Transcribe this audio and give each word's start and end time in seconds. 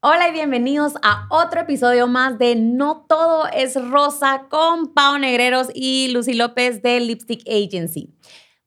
Hola 0.00 0.28
y 0.28 0.32
bienvenidos 0.32 0.92
a 1.02 1.26
otro 1.28 1.62
episodio 1.62 2.06
más 2.06 2.38
de 2.38 2.54
No 2.54 3.04
Todo 3.08 3.48
es 3.48 3.74
Rosa 3.90 4.46
con 4.48 4.94
Pau 4.94 5.18
Negreros 5.18 5.70
y 5.74 6.12
Lucy 6.12 6.34
López 6.34 6.82
de 6.82 7.00
Lipstick 7.00 7.42
Agency. 7.48 8.14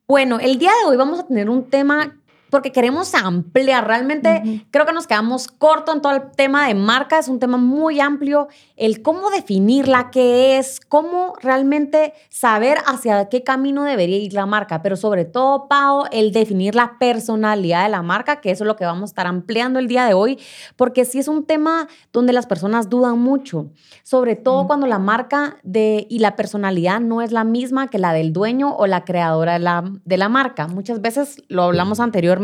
Bueno, 0.10 0.42
el 0.42 0.60
día 0.60 0.72
de 0.72 0.90
hoy 0.90 0.98
vamos 0.98 1.22
a 1.22 1.28
tener 1.28 1.50
un 1.50 1.70
tema 1.70 2.21
porque 2.52 2.74
queremos 2.74 3.16
ampliar. 3.16 3.88
Realmente 3.88 4.66
creo 4.72 4.86
que 4.86 4.92
nos 4.92 5.08
quedamos 5.08 5.48
corto 5.48 5.94
en 5.94 6.02
todo 6.02 6.14
el 6.14 6.32
tema 6.36 6.68
de 6.68 6.76
marca. 6.76 7.18
Es 7.18 7.30
un 7.30 7.40
tema 7.40 7.58
muy 7.58 8.02
amplio. 8.02 8.50
El 8.76 9.02
cómo 9.02 9.30
definirla, 9.32 10.12
qué 10.12 10.60
es, 10.60 10.82
cómo 10.82 11.34
realmente 11.42 12.14
saber 12.30 12.78
hacia 12.86 13.30
qué 13.30 13.44
camino 13.44 13.86
debería 13.86 14.18
ir 14.18 14.34
la 14.34 14.46
marca. 14.46 14.82
Pero 14.82 14.98
sobre 14.98 15.24
todo, 15.24 15.70
Pau, 15.70 16.04
el 16.12 16.34
definir 16.34 16.76
la 16.76 17.00
personalidad 17.00 17.84
de 17.84 17.90
la 17.90 18.02
marca, 18.02 18.42
que 18.42 18.52
eso 18.52 18.66
es 18.66 18.68
lo 18.68 18.76
que 18.76 18.86
vamos 18.86 19.10
a 19.10 19.12
estar 19.12 19.28
ampliando 19.28 19.80
el 19.80 19.88
día 19.88 20.06
de 20.06 20.14
hoy. 20.14 20.38
Porque 20.76 21.06
sí 21.06 21.20
es 21.20 21.30
un 21.30 21.46
tema 21.46 21.88
donde 22.12 22.34
las 22.34 22.48
personas 22.48 22.90
dudan 22.90 23.18
mucho. 23.18 23.72
Sobre 24.04 24.36
todo 24.36 24.68
cuando 24.68 24.88
la 24.88 25.00
marca 25.00 25.56
de, 25.64 26.06
y 26.10 26.20
la 26.20 26.36
personalidad 26.36 27.00
no 27.00 27.22
es 27.22 27.32
la 27.32 27.46
misma 27.46 27.88
que 27.88 27.98
la 27.98 28.12
del 28.12 28.34
dueño 28.34 28.76
o 28.76 28.88
la 28.88 29.06
creadora 29.06 29.54
de 29.54 29.60
la, 29.60 29.90
de 30.04 30.18
la 30.18 30.28
marca. 30.28 30.68
Muchas 30.68 31.02
veces 31.02 31.42
lo 31.48 31.64
hablamos 31.64 32.02
anteriormente 32.02 32.41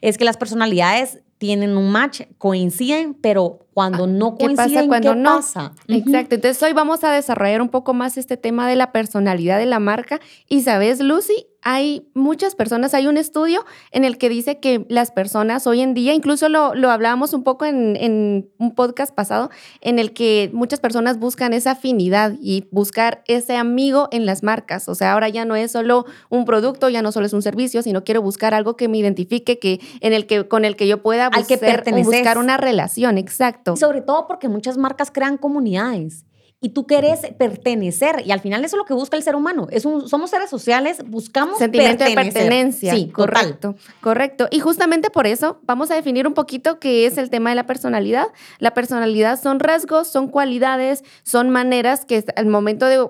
es 0.00 0.18
que 0.18 0.24
las 0.24 0.36
personalidades 0.36 1.20
tienen 1.38 1.76
un 1.76 1.90
match, 1.90 2.22
coinciden, 2.36 3.14
pero 3.14 3.66
cuando 3.72 4.06
no 4.06 4.36
coinciden, 4.36 4.56
¿qué 4.56 4.74
pasa? 4.74 4.86
Cuando 4.86 5.14
no? 5.14 5.36
pasa? 5.36 5.72
Exacto. 5.88 6.34
Entonces 6.34 6.62
hoy 6.62 6.74
vamos 6.74 7.02
a 7.02 7.12
desarrollar 7.12 7.62
un 7.62 7.70
poco 7.70 7.94
más 7.94 8.18
este 8.18 8.36
tema 8.36 8.68
de 8.68 8.76
la 8.76 8.92
personalidad 8.92 9.58
de 9.58 9.64
la 9.64 9.78
marca. 9.78 10.20
Y 10.48 10.60
sabes, 10.60 11.00
Lucy, 11.00 11.46
hay 11.62 12.08
muchas 12.14 12.54
personas, 12.54 12.94
hay 12.94 13.06
un 13.06 13.16
estudio 13.16 13.64
en 13.92 14.04
el 14.04 14.18
que 14.18 14.28
dice 14.28 14.58
que 14.60 14.86
las 14.88 15.10
personas 15.10 15.66
hoy 15.66 15.80
en 15.80 15.94
día, 15.94 16.14
incluso 16.14 16.48
lo, 16.48 16.74
lo 16.74 16.90
hablábamos 16.90 17.32
un 17.32 17.42
poco 17.42 17.64
en, 17.64 17.96
en, 17.96 18.50
un 18.58 18.74
podcast 18.74 19.14
pasado, 19.14 19.50
en 19.80 19.98
el 19.98 20.12
que 20.12 20.50
muchas 20.52 20.80
personas 20.80 21.18
buscan 21.18 21.52
esa 21.52 21.72
afinidad 21.72 22.34
y 22.40 22.68
buscar 22.70 23.22
ese 23.26 23.56
amigo 23.56 24.08
en 24.12 24.26
las 24.26 24.42
marcas. 24.42 24.88
O 24.88 24.94
sea, 24.94 25.12
ahora 25.12 25.28
ya 25.28 25.44
no 25.44 25.56
es 25.56 25.72
solo 25.72 26.06
un 26.28 26.44
producto, 26.44 26.88
ya 26.88 27.02
no 27.02 27.12
solo 27.12 27.26
es 27.26 27.32
un 27.32 27.42
servicio, 27.42 27.82
sino 27.82 28.04
quiero 28.04 28.22
buscar 28.22 28.54
algo 28.54 28.76
que 28.76 28.88
me 28.88 28.98
identifique, 28.98 29.58
que, 29.58 29.80
en 30.00 30.12
el 30.12 30.26
que, 30.26 30.48
con 30.48 30.64
el 30.64 30.76
que 30.76 30.86
yo 30.86 31.02
pueda 31.02 31.30
buscar, 31.30 31.84
buscar 32.04 32.38
una 32.38 32.56
relación. 32.56 33.18
Exacto. 33.18 33.74
Y 33.74 33.76
sobre 33.76 34.00
todo 34.00 34.26
porque 34.26 34.48
muchas 34.48 34.78
marcas 34.78 35.10
crean 35.10 35.36
comunidades 35.36 36.24
y 36.60 36.70
tú 36.70 36.86
quieres 36.86 37.20
pertenecer. 37.38 38.22
Y 38.24 38.32
al 38.32 38.40
final 38.40 38.64
eso 38.64 38.76
es 38.76 38.78
lo 38.78 38.84
que 38.84 38.92
busca 38.92 39.16
el 39.16 39.22
ser 39.22 39.34
humano. 39.34 39.68
Es 39.70 39.86
un, 39.86 40.08
somos 40.08 40.30
seres 40.30 40.50
sociales, 40.50 41.02
buscamos 41.06 41.58
Sentimiento 41.58 42.04
de 42.04 42.14
pertenencia. 42.14 42.94
Sí, 42.94 43.08
correcto. 43.08 43.76
Correcto. 44.00 44.46
Y 44.50 44.60
justamente 44.60 45.10
por 45.10 45.26
eso 45.26 45.58
vamos 45.62 45.90
a 45.90 45.94
definir 45.94 46.26
un 46.26 46.34
poquito 46.34 46.78
qué 46.78 47.06
es 47.06 47.16
el 47.16 47.30
tema 47.30 47.50
de 47.50 47.56
la 47.56 47.66
personalidad. 47.66 48.26
La 48.58 48.74
personalidad 48.74 49.40
son 49.40 49.58
rasgos, 49.58 50.08
son 50.08 50.28
cualidades, 50.28 51.02
son 51.22 51.48
maneras 51.48 52.04
que 52.04 52.24
al 52.36 52.46
momento 52.46 52.86
de 52.86 53.06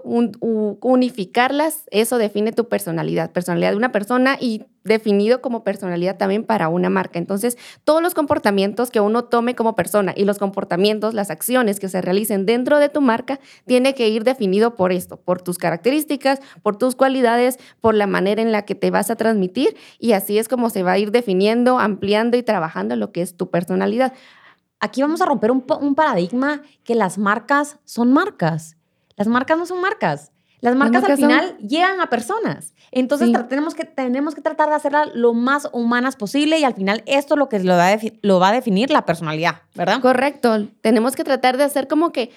unificarlas, 0.80 1.84
eso 1.90 2.18
define 2.18 2.52
tu 2.52 2.68
personalidad. 2.68 3.32
Personalidad 3.32 3.70
de 3.70 3.76
una 3.76 3.92
persona 3.92 4.36
y 4.40 4.62
definido 4.84 5.40
como 5.40 5.62
personalidad 5.62 6.16
también 6.16 6.44
para 6.44 6.68
una 6.68 6.90
marca. 6.90 7.18
Entonces, 7.18 7.58
todos 7.84 8.02
los 8.02 8.14
comportamientos 8.14 8.90
que 8.90 9.00
uno 9.00 9.24
tome 9.24 9.54
como 9.54 9.76
persona 9.76 10.14
y 10.16 10.24
los 10.24 10.38
comportamientos, 10.38 11.14
las 11.14 11.30
acciones 11.30 11.80
que 11.80 11.88
se 11.88 12.00
realicen 12.00 12.46
dentro 12.46 12.78
de 12.78 12.88
tu 12.88 13.00
marca, 13.00 13.40
tiene 13.66 13.94
que 13.94 14.08
ir 14.08 14.24
definido 14.24 14.74
por 14.74 14.92
esto, 14.92 15.18
por 15.18 15.42
tus 15.42 15.58
características, 15.58 16.40
por 16.62 16.76
tus 16.76 16.96
cualidades, 16.96 17.58
por 17.80 17.94
la 17.94 18.06
manera 18.06 18.42
en 18.42 18.52
la 18.52 18.62
que 18.62 18.74
te 18.74 18.90
vas 18.90 19.10
a 19.10 19.16
transmitir 19.16 19.76
y 19.98 20.12
así 20.12 20.38
es 20.38 20.48
como 20.48 20.70
se 20.70 20.82
va 20.82 20.92
a 20.92 20.98
ir 20.98 21.10
definiendo, 21.10 21.78
ampliando 21.78 22.36
y 22.36 22.42
trabajando 22.42 22.96
lo 22.96 23.12
que 23.12 23.22
es 23.22 23.36
tu 23.36 23.50
personalidad. 23.50 24.12
Aquí 24.80 25.02
vamos 25.02 25.20
a 25.20 25.26
romper 25.26 25.50
un, 25.50 25.64
un 25.80 25.94
paradigma 25.94 26.62
que 26.84 26.94
las 26.94 27.18
marcas 27.18 27.78
son 27.84 28.12
marcas. 28.12 28.76
Las 29.16 29.28
marcas 29.28 29.58
no 29.58 29.66
son 29.66 29.82
marcas. 29.82 30.32
Las 30.60 30.76
marcas 30.76 31.04
al 31.04 31.16
final 31.16 31.56
llegan 31.58 32.00
a 32.00 32.08
personas. 32.08 32.74
Entonces 32.92 33.30
tenemos, 33.48 33.74
que, 33.74 33.84
tenemos 33.84 34.34
que 34.34 34.40
tratar 34.40 34.68
de 34.68 34.74
hacerlas 34.74 35.10
lo 35.14 35.32
más 35.32 35.68
humanas 35.72 36.16
posible 36.16 36.58
y 36.58 36.64
al 36.64 36.74
final 36.74 37.02
esto 37.06 37.34
es 37.34 37.38
lo 37.38 37.48
que 37.48 37.60
lo 37.60 38.40
va 38.40 38.48
a 38.48 38.52
definir 38.52 38.90
la 38.90 39.06
personalidad, 39.06 39.62
¿verdad? 39.74 40.00
Correcto. 40.00 40.66
Tenemos 40.80 41.14
que 41.14 41.22
tratar 41.22 41.56
de 41.56 41.64
hacer 41.64 41.86
como 41.86 42.10
que 42.10 42.30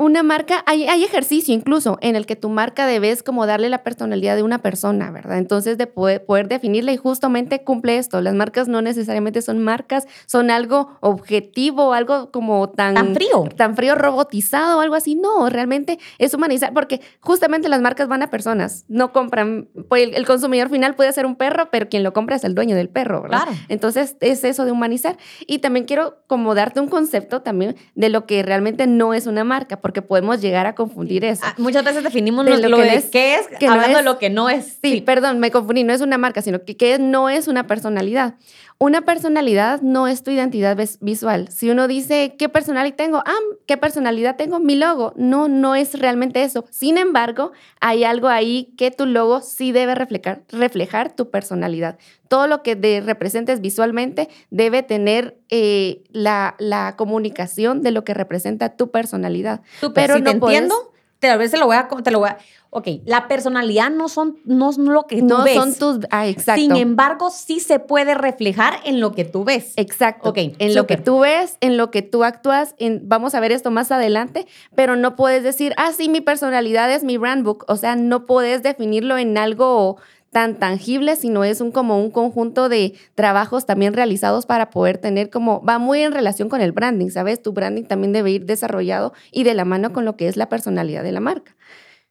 una 0.00 0.22
marca, 0.22 0.64
hay, 0.64 0.88
hay, 0.88 1.04
ejercicio 1.04 1.52
incluso 1.52 1.98
en 2.00 2.16
el 2.16 2.24
que 2.24 2.34
tu 2.34 2.48
marca 2.48 2.86
debes 2.86 3.22
como 3.22 3.46
darle 3.46 3.68
la 3.68 3.82
personalidad 3.82 4.34
de 4.34 4.42
una 4.42 4.62
persona, 4.62 5.10
¿verdad? 5.10 5.36
Entonces 5.36 5.76
de 5.76 5.86
poder, 5.86 6.24
poder, 6.24 6.48
definirla 6.48 6.92
y 6.92 6.96
justamente 6.96 7.64
cumple 7.64 7.98
esto. 7.98 8.22
Las 8.22 8.34
marcas 8.34 8.66
no 8.66 8.80
necesariamente 8.80 9.42
son 9.42 9.58
marcas, 9.58 10.06
son 10.24 10.50
algo 10.50 10.96
objetivo, 11.00 11.92
algo 11.92 12.30
como 12.30 12.70
tan... 12.70 12.94
Tan 12.94 13.14
frío. 13.14 13.44
Tan 13.54 13.76
frío, 13.76 13.94
robotizado, 13.94 14.80
algo 14.80 14.94
así. 14.94 15.16
No, 15.16 15.50
realmente 15.50 15.98
es 16.16 16.32
humanizar, 16.32 16.72
porque 16.72 17.02
justamente 17.20 17.68
las 17.68 17.82
marcas 17.82 18.08
van 18.08 18.22
a 18.22 18.30
personas, 18.30 18.86
no 18.88 19.12
compran, 19.12 19.68
pues 19.90 20.08
el, 20.14 20.24
consumidor 20.24 20.70
final 20.70 20.94
puede 20.94 21.12
ser 21.12 21.26
un 21.26 21.36
perro, 21.36 21.68
pero 21.70 21.90
quien 21.90 22.02
lo 22.02 22.14
compra 22.14 22.36
es 22.36 22.44
el 22.44 22.54
dueño 22.54 22.74
del 22.74 22.88
perro, 22.88 23.20
¿verdad? 23.20 23.42
Claro. 23.42 23.58
Entonces 23.68 24.16
es 24.20 24.44
eso 24.44 24.64
de 24.64 24.72
humanizar. 24.72 25.18
Y 25.46 25.58
también 25.58 25.84
quiero 25.84 26.22
como 26.26 26.54
darte 26.54 26.80
un 26.80 26.88
concepto 26.88 27.42
también 27.42 27.76
de 27.94 28.08
lo 28.08 28.24
que 28.24 28.42
realmente 28.42 28.86
no 28.86 29.12
es 29.12 29.26
una 29.26 29.44
marca, 29.44 29.78
porque 29.78 29.89
podemos 30.02 30.40
llegar 30.40 30.66
a 30.66 30.74
confundir 30.74 31.24
eso. 31.24 31.42
Ah, 31.44 31.54
muchas 31.58 31.84
veces 31.84 32.02
definimos 32.02 32.44
lo, 32.44 32.76
que 32.76 32.94
es, 32.94 33.06
qué 33.06 33.34
es, 33.36 33.46
hablando 33.68 33.98
de 33.98 34.04
lo 34.04 34.18
que 34.18 34.30
no 34.30 34.48
es. 34.48 34.78
Sí, 34.82 35.00
perdón, 35.00 35.38
me 35.38 35.50
confundí, 35.50 35.84
no 35.84 35.92
es 35.92 36.00
una 36.00 36.18
marca, 36.18 36.42
sino 36.42 36.62
que, 36.64 36.76
que 36.76 36.98
no 36.98 37.28
es 37.28 37.48
una 37.48 37.66
personalidad. 37.66 38.34
Una 38.82 39.02
personalidad 39.02 39.82
no 39.82 40.08
es 40.08 40.22
tu 40.22 40.30
identidad 40.30 40.74
visual. 41.02 41.48
Si 41.50 41.68
uno 41.68 41.86
dice, 41.86 42.36
¿qué 42.38 42.48
personalidad 42.48 42.96
tengo? 42.96 43.18
Ah, 43.18 43.38
¿qué 43.66 43.76
personalidad 43.76 44.36
tengo? 44.36 44.58
Mi 44.58 44.74
logo. 44.74 45.12
No, 45.16 45.48
no 45.48 45.74
es 45.74 45.98
realmente 45.98 46.42
eso. 46.44 46.64
Sin 46.70 46.96
embargo, 46.96 47.52
hay 47.82 48.04
algo 48.04 48.28
ahí 48.28 48.72
que 48.78 48.90
tu 48.90 49.04
logo 49.04 49.42
sí 49.42 49.72
debe 49.72 49.94
reflejar, 49.94 50.44
reflejar 50.48 51.14
tu 51.14 51.28
personalidad. 51.28 51.98
Todo 52.28 52.46
lo 52.46 52.62
que 52.62 53.02
representes 53.04 53.60
visualmente 53.60 54.30
debe 54.48 54.82
tener 54.82 55.36
eh, 55.50 56.02
la, 56.08 56.54
la, 56.58 56.96
comunicación 56.96 57.82
de 57.82 57.90
lo 57.90 58.02
que 58.04 58.14
representa 58.14 58.76
tu 58.76 58.90
personalidad. 58.90 59.60
Pero 59.94 60.14
si 60.14 60.22
no 60.22 60.30
te 60.30 60.36
entiendo, 60.36 60.90
tal 61.20 61.38
vez 61.38 61.50
te 61.50 61.58
lo 61.58 61.66
voy 61.66 61.76
a... 61.76 61.88
Te 61.88 62.10
lo 62.10 62.18
voy 62.18 62.30
a 62.30 62.38
Ok, 62.72 62.86
la 63.04 63.26
personalidad 63.26 63.90
no 63.90 64.08
son 64.08 64.38
no 64.44 64.70
es 64.70 64.78
lo 64.78 65.08
que 65.08 65.18
tú 65.18 65.26
no 65.26 65.42
ves. 65.42 65.54
son 65.54 65.74
tus. 65.74 66.06
Ah, 66.10 66.28
exacto. 66.28 66.60
Sin 66.60 66.76
embargo, 66.76 67.30
sí 67.30 67.58
se 67.58 67.80
puede 67.80 68.14
reflejar 68.14 68.78
en 68.84 69.00
lo 69.00 69.10
que 69.10 69.24
tú 69.24 69.42
ves. 69.42 69.72
Exacto. 69.74 70.30
Ok, 70.30 70.38
en 70.38 70.74
lo 70.76 70.86
que 70.86 70.96
tú 70.96 71.20
ves, 71.20 71.56
en 71.60 71.76
lo 71.76 71.90
que 71.90 72.02
tú 72.02 72.22
actúas. 72.22 72.76
En, 72.78 73.08
vamos 73.08 73.34
a 73.34 73.40
ver 73.40 73.50
esto 73.50 73.72
más 73.72 73.90
adelante, 73.90 74.46
pero 74.76 74.94
no 74.94 75.16
puedes 75.16 75.42
decir, 75.42 75.74
ah, 75.78 75.90
sí, 75.92 76.08
mi 76.08 76.20
personalidad 76.20 76.92
es 76.92 77.02
mi 77.02 77.16
brand 77.16 77.44
book. 77.44 77.64
O 77.66 77.74
sea, 77.74 77.96
no 77.96 78.24
puedes 78.24 78.62
definirlo 78.62 79.18
en 79.18 79.36
algo 79.36 79.96
tan 80.30 80.58
tangible, 80.58 81.16
sino 81.16 81.44
es 81.44 81.60
un 81.60 81.72
como 81.72 81.98
un 81.98 82.10
conjunto 82.10 82.68
de 82.68 82.94
trabajos 83.14 83.66
también 83.66 83.94
realizados 83.94 84.46
para 84.46 84.70
poder 84.70 84.98
tener 84.98 85.28
como, 85.28 85.62
va 85.62 85.78
muy 85.78 86.00
en 86.02 86.12
relación 86.12 86.48
con 86.48 86.60
el 86.60 86.72
branding, 86.72 87.10
¿sabes? 87.10 87.42
Tu 87.42 87.52
branding 87.52 87.84
también 87.84 88.12
debe 88.12 88.30
ir 88.30 88.46
desarrollado 88.46 89.12
y 89.32 89.42
de 89.42 89.54
la 89.54 89.64
mano 89.64 89.92
con 89.92 90.04
lo 90.04 90.16
que 90.16 90.28
es 90.28 90.36
la 90.36 90.48
personalidad 90.48 91.02
de 91.02 91.12
la 91.12 91.20
marca. 91.20 91.56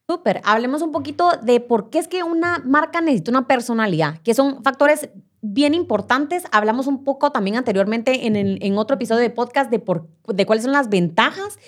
Súper, 0.06 0.40
hablemos 0.44 0.82
un 0.82 0.92
poquito 0.92 1.30
de 1.42 1.60
por 1.60 1.88
qué 1.88 1.98
es 1.98 2.08
que 2.08 2.22
una 2.22 2.60
marca 2.64 3.00
necesita 3.00 3.30
una 3.30 3.46
personalidad, 3.46 4.18
que 4.22 4.34
son 4.34 4.62
factores 4.62 5.08
bien 5.40 5.72
importantes. 5.72 6.44
Hablamos 6.52 6.88
un 6.88 7.04
poco 7.04 7.32
también 7.32 7.56
anteriormente 7.56 8.26
en, 8.26 8.36
en 8.36 8.78
otro 8.78 8.96
episodio 8.96 9.20
de 9.20 9.30
podcast 9.30 9.70
de, 9.70 9.78
por, 9.78 10.08
de 10.26 10.46
cuáles 10.46 10.64
son 10.64 10.72
las 10.72 10.88
ventajas, 10.88 11.58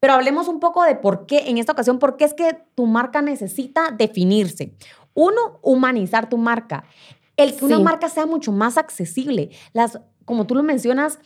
pero 0.00 0.12
hablemos 0.12 0.46
un 0.46 0.60
poco 0.60 0.84
de 0.84 0.94
por 0.94 1.26
qué, 1.26 1.48
en 1.48 1.58
esta 1.58 1.72
ocasión, 1.72 1.98
por 1.98 2.16
qué 2.16 2.24
es 2.24 2.34
que 2.34 2.56
tu 2.74 2.86
marca 2.86 3.20
necesita 3.20 3.90
definirse. 3.90 4.74
Uno, 5.18 5.58
humanizar 5.62 6.28
tu 6.28 6.38
marca. 6.38 6.84
El 7.36 7.56
que 7.56 7.64
una 7.64 7.80
marca 7.80 8.08
sea 8.08 8.24
mucho 8.24 8.52
más 8.52 8.78
accesible. 8.78 9.50
Las, 9.72 9.98
como 10.24 10.46
tú 10.46 10.54
lo 10.54 10.62
mencionas, 10.62 11.18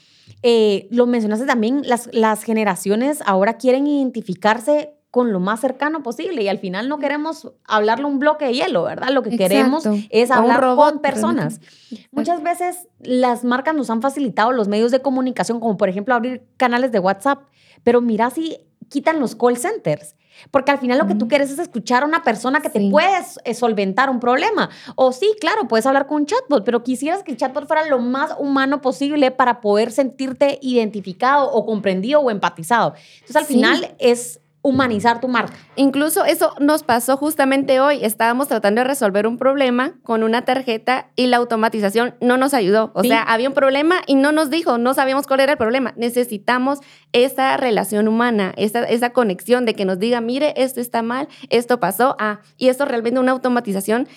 eh, 0.43 0.89
lo 0.91 1.07
mencionaste 1.07 1.45
también, 1.45 1.83
las, 1.85 2.09
las 2.13 2.43
generaciones 2.43 3.21
ahora 3.27 3.59
quieren 3.59 3.87
identificarse 3.87 4.95
con 5.11 5.31
lo 5.31 5.41
más 5.41 5.61
cercano 5.61 6.03
posible 6.03 6.43
y 6.43 6.49
al 6.49 6.59
final 6.59 6.89
no 6.89 6.99
queremos 6.99 7.53
hablarle 7.67 8.07
un 8.07 8.19
bloque 8.19 8.47
de 8.47 8.55
hielo, 8.55 8.85
¿verdad? 8.85 9.11
Lo 9.11 9.23
que 9.23 9.37
queremos 9.37 9.87
es 10.09 10.31
hablar 10.31 10.75
con 10.75 11.01
personas. 11.01 11.61
Muchas 12.13 12.43
veces 12.43 12.89
las 12.99 13.45
marcas 13.45 13.75
nos 13.75 13.91
han 13.91 14.01
facilitado 14.01 14.53
los 14.53 14.69
medios 14.69 14.91
de 14.91 15.03
comunicación, 15.03 15.61
como 15.61 15.77
por 15.77 15.91
ejemplo 15.91 16.15
abrir 16.15 16.47
canales 16.57 16.93
de 16.93 16.99
WhatsApp, 16.99 17.43
pero 17.85 18.01
mira 18.01 18.31
si 18.31 18.57
quitan 18.93 19.19
los 19.19 19.35
call 19.35 19.57
centers. 19.57 20.15
Porque 20.51 20.71
al 20.71 20.79
final 20.79 20.99
lo 20.99 21.07
que 21.07 21.15
tú 21.15 21.29
quieres 21.29 21.51
es 21.51 21.59
escuchar 21.59 22.03
a 22.03 22.07
una 22.07 22.23
persona 22.23 22.61
que 22.61 22.71
te 22.71 22.91
puedes 22.91 23.39
eh, 23.45 23.55
solventar 23.55 24.11
un 24.11 24.19
problema. 24.19 24.71
O 24.97 25.13
sí, 25.13 25.35
claro, 25.41 25.69
puedes 25.69 25.87
hablar 25.87 26.07
con 26.07 26.23
un 26.23 26.27
chatbot, 26.27 26.65
pero 26.65 26.83
quisieras 26.83 27.23
que 27.23 27.33
el 27.33 27.37
chatbot 27.37 27.67
fuera 27.67 27.87
lo 27.87 27.99
más 27.99 28.35
humano 28.39 28.81
posible 28.81 29.31
para 29.31 29.61
poder 29.61 29.93
sentirte 29.93 30.59
identificado 30.63 31.51
o 31.51 31.65
comprendido 31.65 32.21
o 32.21 32.31
empatizado. 32.31 32.95
Entonces 33.21 33.37
al 33.37 33.45
final 33.45 33.95
es 33.99 34.41
humanizar 34.63 35.21
tu 35.21 35.29
marca. 35.29 35.55
Incluso 35.75 36.25
eso 36.25 36.55
nos 36.61 36.85
pasó 36.85 37.17
justamente 37.17 37.81
hoy. 37.81 38.05
Estábamos 38.05 38.49
tratando 38.49 38.81
de 38.81 38.87
resolver 38.87 39.27
un 39.27 39.37
problema 39.37 39.95
con 40.03 40.23
una 40.23 40.45
tarjeta 40.45 41.11
y 41.17 41.27
la 41.27 41.39
automatización 41.39 42.15
no 42.21 42.37
nos 42.37 42.55
ayudó. 42.55 42.93
O 42.95 43.03
sea, 43.03 43.23
había 43.23 43.49
un 43.49 43.55
problema 43.55 43.97
y 44.07 44.15
no 44.15 44.31
nos 44.31 44.51
dijo, 44.51 44.79
no 44.79 44.95
sabíamos 44.95 45.27
cuál 45.27 45.41
era 45.41 45.53
el 45.53 45.59
problema. 45.59 45.93
Necesitamos 45.97 46.79
esa 47.13 47.57
relación 47.57 48.07
humana, 48.07 48.53
esa, 48.57 48.85
esa 48.85 49.11
conexión 49.11 49.65
de 49.67 49.75
que 49.75 49.85
nos 49.85 49.99
diga, 49.99 50.21
mire, 50.21 50.55
esto 50.57 50.81
está 50.81 51.03
mal, 51.03 51.29
esto 51.51 51.81
pasó, 51.81 52.17
ah, 52.21 52.41
y 52.57 52.69
esto 52.69 52.85
realmente 52.85 53.19
una 53.19 53.33
automatización 53.33 54.09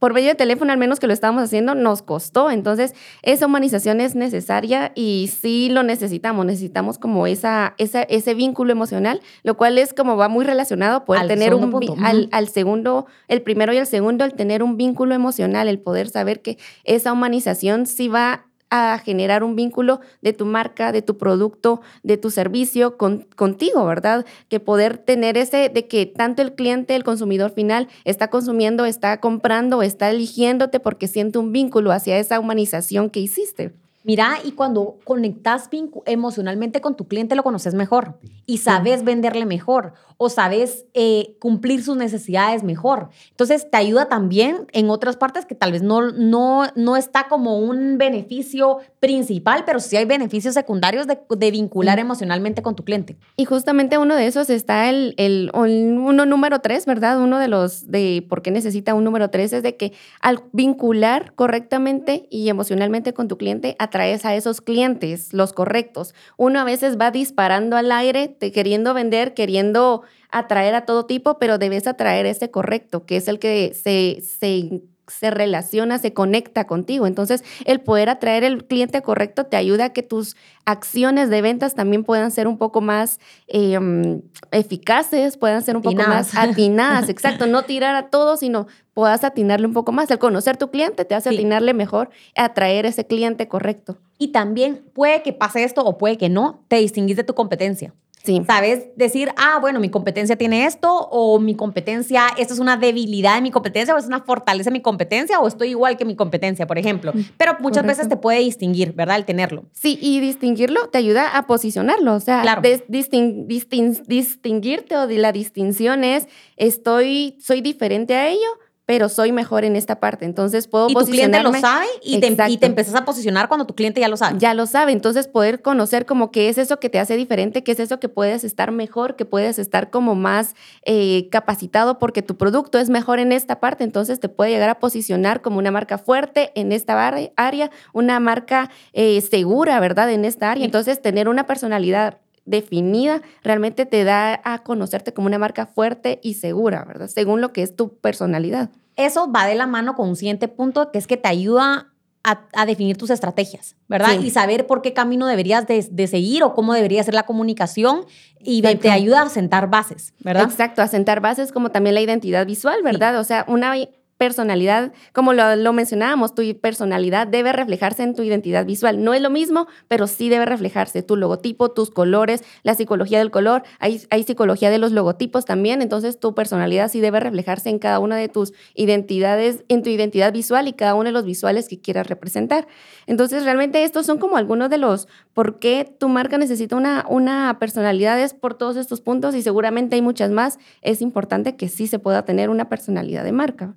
por 0.00 0.14
medio 0.14 0.30
de 0.30 0.34
teléfono, 0.34 0.72
al 0.72 0.78
menos 0.78 0.98
que 0.98 1.06
lo 1.06 1.12
estábamos 1.12 1.44
haciendo, 1.44 1.76
nos 1.76 2.02
costó. 2.02 2.50
Entonces, 2.50 2.94
esa 3.22 3.46
humanización 3.46 4.00
es 4.00 4.16
necesaria 4.16 4.90
y 4.96 5.30
sí 5.40 5.68
lo 5.68 5.84
necesitamos. 5.84 6.44
Necesitamos 6.46 6.98
como 6.98 7.28
esa, 7.28 7.74
esa 7.78 8.02
ese 8.02 8.34
vínculo 8.34 8.72
emocional, 8.72 9.20
lo 9.44 9.56
cual 9.56 9.78
es 9.78 9.92
como 9.92 10.16
va 10.16 10.28
muy 10.28 10.44
relacionado 10.44 11.04
poder 11.04 11.28
tener 11.28 11.54
un 11.54 11.70
al, 12.02 12.28
al, 12.32 12.48
segundo, 12.48 13.06
el 13.28 13.42
primero 13.42 13.72
y 13.74 13.76
el 13.76 13.86
segundo, 13.86 14.24
el 14.24 14.32
tener 14.32 14.62
un 14.62 14.78
vínculo 14.78 15.14
emocional, 15.14 15.68
el 15.68 15.78
poder 15.78 16.08
saber 16.08 16.40
que 16.40 16.58
esa 16.84 17.12
humanización 17.12 17.86
sí 17.86 18.08
va 18.08 18.46
a 18.70 18.98
generar 18.98 19.42
un 19.42 19.56
vínculo 19.56 20.00
de 20.22 20.32
tu 20.32 20.46
marca, 20.46 20.92
de 20.92 21.02
tu 21.02 21.18
producto, 21.18 21.80
de 22.02 22.16
tu 22.16 22.30
servicio 22.30 22.96
con, 22.96 23.26
contigo, 23.36 23.84
¿verdad? 23.84 24.24
Que 24.48 24.60
poder 24.60 24.98
tener 24.98 25.36
ese 25.36 25.68
de 25.68 25.86
que 25.88 26.06
tanto 26.06 26.42
el 26.42 26.54
cliente, 26.54 26.94
el 26.94 27.04
consumidor 27.04 27.50
final, 27.50 27.88
está 28.04 28.28
consumiendo, 28.30 28.84
está 28.84 29.20
comprando, 29.20 29.82
está 29.82 30.10
eligiéndote 30.10 30.80
porque 30.80 31.08
siente 31.08 31.38
un 31.38 31.52
vínculo 31.52 31.92
hacia 31.92 32.18
esa 32.18 32.38
humanización 32.38 33.10
que 33.10 33.20
hiciste. 33.20 33.72
Mira, 34.02 34.38
y 34.42 34.52
cuando 34.52 34.98
conectas 35.04 35.68
emocionalmente 36.06 36.80
con 36.80 36.96
tu 36.96 37.06
cliente, 37.06 37.34
lo 37.34 37.42
conoces 37.42 37.74
mejor 37.74 38.18
y 38.46 38.58
sabes 38.58 39.04
venderle 39.04 39.44
mejor 39.44 39.92
o 40.16 40.28
sabes 40.28 40.84
eh, 40.92 41.36
cumplir 41.38 41.82
sus 41.82 41.96
necesidades 41.96 42.62
mejor. 42.62 43.08
Entonces, 43.30 43.70
te 43.70 43.76
ayuda 43.76 44.06
también 44.08 44.66
en 44.72 44.90
otras 44.90 45.16
partes 45.16 45.46
que 45.46 45.54
tal 45.54 45.72
vez 45.72 45.82
no, 45.82 46.12
no, 46.12 46.64
no 46.74 46.96
está 46.96 47.28
como 47.28 47.58
un 47.58 47.96
beneficio 47.96 48.78
principal, 49.00 49.64
pero 49.64 49.80
sí 49.80 49.96
hay 49.96 50.04
beneficios 50.04 50.54
secundarios 50.54 51.06
de, 51.06 51.50
vincular 51.50 51.98
emocionalmente 51.98 52.62
con 52.62 52.76
tu 52.76 52.84
cliente. 52.84 53.16
Y 53.36 53.44
justamente 53.44 53.98
uno 53.98 54.14
de 54.14 54.26
esos 54.26 54.50
está 54.50 54.90
el, 54.90 55.14
el 55.16 55.50
uno 55.54 56.26
número 56.26 56.60
tres, 56.60 56.86
¿verdad? 56.86 57.20
Uno 57.20 57.38
de 57.38 57.48
los 57.48 57.90
de 57.90 58.24
por 58.28 58.42
qué 58.42 58.50
necesita 58.50 58.94
un 58.94 59.04
número 59.04 59.30
tres 59.30 59.52
es 59.52 59.62
de 59.62 59.76
que 59.76 59.92
al 60.20 60.42
vincular 60.52 61.32
correctamente 61.34 62.26
y 62.30 62.48
emocionalmente 62.48 63.14
con 63.14 63.26
tu 63.26 63.38
cliente, 63.38 63.74
atraes 63.90 64.24
a 64.24 64.34
esos 64.34 64.60
clientes, 64.60 65.32
los 65.32 65.52
correctos. 65.52 66.14
Uno 66.36 66.60
a 66.60 66.64
veces 66.64 66.96
va 66.98 67.10
disparando 67.10 67.76
al 67.76 67.90
aire, 67.90 68.28
te, 68.28 68.52
queriendo 68.52 68.94
vender, 68.94 69.34
queriendo 69.34 70.02
atraer 70.30 70.74
a 70.76 70.86
todo 70.86 71.06
tipo, 71.06 71.38
pero 71.38 71.58
debes 71.58 71.86
atraer 71.86 72.24
ese 72.26 72.50
correcto, 72.50 73.04
que 73.04 73.16
es 73.16 73.26
el 73.26 73.40
que 73.40 73.74
se, 73.74 74.22
se 74.22 74.82
se 75.10 75.30
relaciona, 75.30 75.98
se 75.98 76.12
conecta 76.12 76.66
contigo. 76.66 77.06
Entonces, 77.06 77.44
el 77.64 77.80
poder 77.80 78.08
atraer 78.08 78.44
el 78.44 78.64
cliente 78.64 79.02
correcto 79.02 79.44
te 79.44 79.56
ayuda 79.56 79.86
a 79.86 79.92
que 79.92 80.02
tus 80.02 80.36
acciones 80.64 81.30
de 81.30 81.42
ventas 81.42 81.74
también 81.74 82.04
puedan 82.04 82.30
ser 82.30 82.46
un 82.46 82.58
poco 82.58 82.80
más 82.80 83.18
em, 83.48 84.22
eficaces, 84.52 85.36
puedan 85.36 85.62
ser 85.62 85.76
un 85.76 85.82
poco 85.82 86.02
más 86.02 86.36
atinadas. 86.36 87.08
Exacto, 87.10 87.46
no 87.46 87.64
tirar 87.64 87.94
a 87.94 88.08
todo, 88.08 88.36
sino 88.36 88.66
puedas 88.94 89.24
atinarle 89.24 89.66
un 89.66 89.72
poco 89.72 89.92
más. 89.92 90.10
El 90.10 90.18
conocer 90.18 90.56
tu 90.56 90.70
cliente 90.70 91.04
te 91.04 91.14
hace 91.14 91.30
atinarle 91.30 91.74
mejor, 91.74 92.10
atraer 92.36 92.86
ese 92.86 93.06
cliente 93.06 93.48
correcto. 93.48 93.98
Y 94.18 94.28
también 94.28 94.84
puede 94.92 95.22
que 95.22 95.32
pase 95.32 95.64
esto 95.64 95.82
o 95.82 95.98
puede 95.98 96.18
que 96.18 96.28
no, 96.28 96.64
te 96.68 96.76
distinguís 96.76 97.16
de 97.16 97.24
tu 97.24 97.34
competencia. 97.34 97.94
Sí. 98.22 98.42
¿Sabes? 98.46 98.88
Decir, 98.96 99.30
ah, 99.36 99.58
bueno, 99.60 99.80
mi 99.80 99.88
competencia 99.88 100.36
tiene 100.36 100.66
esto, 100.66 101.08
o 101.10 101.38
mi 101.38 101.54
competencia, 101.54 102.26
esto 102.36 102.54
es 102.54 102.60
una 102.60 102.76
debilidad 102.76 103.36
de 103.36 103.42
mi 103.42 103.50
competencia, 103.50 103.94
o 103.94 103.98
es 103.98 104.06
una 104.06 104.20
fortaleza 104.20 104.70
de 104.70 104.74
mi 104.74 104.82
competencia, 104.82 105.40
o 105.40 105.48
estoy 105.48 105.70
igual 105.70 105.96
que 105.96 106.04
mi 106.04 106.16
competencia, 106.16 106.66
por 106.66 106.76
ejemplo. 106.76 107.12
Mm, 107.14 107.20
Pero 107.38 107.56
muchas 107.60 107.86
veces 107.86 108.08
te 108.08 108.16
puede 108.16 108.40
distinguir, 108.40 108.92
¿verdad? 108.92 109.16
El 109.16 109.24
tenerlo. 109.24 109.64
Sí, 109.72 109.98
y 110.00 110.20
distinguirlo 110.20 110.88
te 110.88 110.98
ayuda 110.98 111.36
a 111.36 111.46
posicionarlo. 111.46 112.14
O 112.14 112.20
sea, 112.20 112.42
claro. 112.42 112.62
distinguirte 112.88 114.96
o 114.96 115.06
de 115.06 115.18
la 115.18 115.32
distinción 115.32 116.04
es, 116.04 116.28
estoy, 116.56 117.38
soy 117.40 117.62
diferente 117.62 118.16
a 118.16 118.28
ello 118.28 118.48
pero 118.90 119.08
soy 119.08 119.30
mejor 119.30 119.64
en 119.64 119.76
esta 119.76 120.00
parte. 120.00 120.24
Entonces 120.24 120.66
puedo 120.66 120.90
y 120.90 120.94
tu 120.94 121.04
cliente 121.04 121.40
lo 121.44 121.54
sabe 121.54 121.86
y 122.02 122.18
te, 122.18 122.36
y 122.48 122.58
te 122.58 122.66
empezás 122.66 122.96
a 122.96 123.04
posicionar 123.04 123.46
cuando 123.46 123.64
tu 123.64 123.76
cliente 123.76 124.00
ya 124.00 124.08
lo 124.08 124.16
sabe. 124.16 124.36
Ya 124.40 124.52
lo 124.52 124.66
sabe. 124.66 124.90
Entonces 124.90 125.28
poder 125.28 125.62
conocer 125.62 126.06
como 126.06 126.32
qué 126.32 126.48
es 126.48 126.58
eso 126.58 126.80
que 126.80 126.90
te 126.90 126.98
hace 126.98 127.16
diferente, 127.16 127.62
qué 127.62 127.70
es 127.70 127.78
eso 127.78 128.00
que 128.00 128.08
puedes 128.08 128.42
estar 128.42 128.72
mejor, 128.72 129.14
que 129.14 129.24
puedes 129.24 129.60
estar 129.60 129.90
como 129.90 130.16
más 130.16 130.56
eh, 130.84 131.28
capacitado 131.30 132.00
porque 132.00 132.22
tu 132.22 132.36
producto 132.36 132.80
es 132.80 132.90
mejor 132.90 133.20
en 133.20 133.30
esta 133.30 133.60
parte. 133.60 133.84
Entonces 133.84 134.18
te 134.18 134.28
puede 134.28 134.50
llegar 134.50 134.70
a 134.70 134.80
posicionar 134.80 135.40
como 135.40 135.60
una 135.60 135.70
marca 135.70 135.96
fuerte 135.96 136.50
en 136.56 136.72
esta 136.72 137.06
área, 137.36 137.70
una 137.92 138.18
marca 138.18 138.72
eh, 138.92 139.20
segura, 139.20 139.78
¿verdad? 139.78 140.10
En 140.10 140.24
esta 140.24 140.50
área. 140.50 140.64
Entonces 140.64 141.00
tener 141.00 141.28
una 141.28 141.46
personalidad 141.46 142.18
definida, 142.44 143.22
realmente 143.42 143.86
te 143.86 144.04
da 144.04 144.40
a 144.44 144.62
conocerte 144.62 145.12
como 145.12 145.26
una 145.26 145.38
marca 145.38 145.66
fuerte 145.66 146.20
y 146.22 146.34
segura, 146.34 146.84
¿verdad? 146.84 147.08
Según 147.08 147.40
lo 147.40 147.52
que 147.52 147.62
es 147.62 147.76
tu 147.76 147.96
personalidad. 147.96 148.70
Eso 148.96 149.30
va 149.30 149.46
de 149.46 149.54
la 149.54 149.66
mano 149.66 149.94
con 149.94 150.08
un 150.08 150.16
siguiente 150.16 150.48
punto, 150.48 150.90
que 150.90 150.98
es 150.98 151.06
que 151.06 151.16
te 151.16 151.28
ayuda 151.28 151.90
a, 152.22 152.66
definir 152.66 152.98
tus 152.98 153.08
estrategias, 153.08 153.76
¿verdad? 153.88 154.20
Y 154.20 154.30
saber 154.30 154.66
por 154.66 154.82
qué 154.82 154.92
camino 154.92 155.26
deberías 155.26 155.66
de, 155.66 156.06
seguir 156.06 156.42
o 156.42 156.54
cómo 156.54 156.74
debería 156.74 157.02
ser 157.02 157.14
la 157.14 157.22
comunicación 157.22 158.04
y 158.38 158.60
te 158.60 158.90
ayuda 158.90 159.22
a 159.22 159.28
sentar 159.30 159.70
bases, 159.70 160.12
¿verdad? 160.20 160.44
Exacto, 160.44 160.82
a 160.82 160.88
sentar 160.88 161.20
bases 161.20 161.50
como 161.50 161.70
también 161.70 161.94
la 161.94 162.02
identidad 162.02 162.44
visual, 162.46 162.82
¿verdad? 162.82 163.18
O 163.18 163.24
sea, 163.24 163.46
una 163.48 163.74
personalidad, 164.20 164.92
como 165.14 165.32
lo, 165.32 165.72
mencionábamos, 165.72 166.34
tu 166.34 166.42
personalidad 166.60 167.26
debe 167.26 167.54
reflejarse 167.54 168.02
en 168.02 168.14
tu 168.14 168.22
identidad 168.22 168.66
visual. 168.66 169.02
No 169.02 169.14
es 169.14 169.22
lo 169.22 169.30
mismo, 169.30 169.66
pero 169.88 170.06
sí 170.06 170.28
debe 170.28 170.44
reflejarse 170.44 171.02
tu 171.02 171.16
logotipo, 171.16 171.70
tus 171.70 171.90
colores, 171.90 172.44
la 172.62 172.74
psicología 172.74 173.18
del 173.18 173.30
color. 173.30 173.62
Hay, 173.78 173.98
psicología 174.26 174.68
de 174.68 174.76
los 174.76 174.92
logotipos 174.92 175.46
también, 175.46 175.80
entonces 175.80 176.20
tu 176.20 176.34
personalidad 176.34 176.90
sí 176.90 177.00
debe 177.00 177.18
reflejarse 177.18 177.70
en 177.70 177.78
cada 177.78 177.98
una 177.98 178.14
de 178.18 178.28
tus 178.28 178.52
identidades, 178.74 179.64
en 179.68 179.82
tu 179.82 179.88
identidad 179.88 180.34
visual 180.34 180.68
y 180.68 180.74
cada 180.74 180.94
uno 180.94 181.04
de 181.04 181.12
los 181.12 181.24
visuales 181.24 181.66
que 181.66 181.80
quieras 181.80 182.06
representar. 182.06 182.68
Entonces, 183.06 183.44
realmente 183.44 183.84
estos 183.84 184.04
son 184.04 184.18
como 184.18 184.36
algunos 184.36 184.68
de 184.68 184.76
los 184.76 185.08
por 185.32 185.58
qué 185.58 185.96
tu 185.98 186.10
marca 186.10 186.36
necesita 186.36 186.76
una, 186.76 187.06
una 187.08 187.56
personalidad, 187.58 188.20
es 188.20 188.34
por 188.34 188.52
todos 188.52 188.76
estos 188.76 189.00
puntos 189.00 189.34
y 189.34 189.40
seguramente 189.40 189.96
hay 189.96 190.02
muchas 190.02 190.30
más. 190.30 190.58
Es 190.82 191.00
importante 191.00 191.56
que 191.56 191.70
sí 191.70 191.86
se 191.86 191.98
pueda 191.98 192.26
tener 192.26 192.50
una 192.50 192.68
personalidad 192.68 193.24
de 193.24 193.32
marca. 193.32 193.74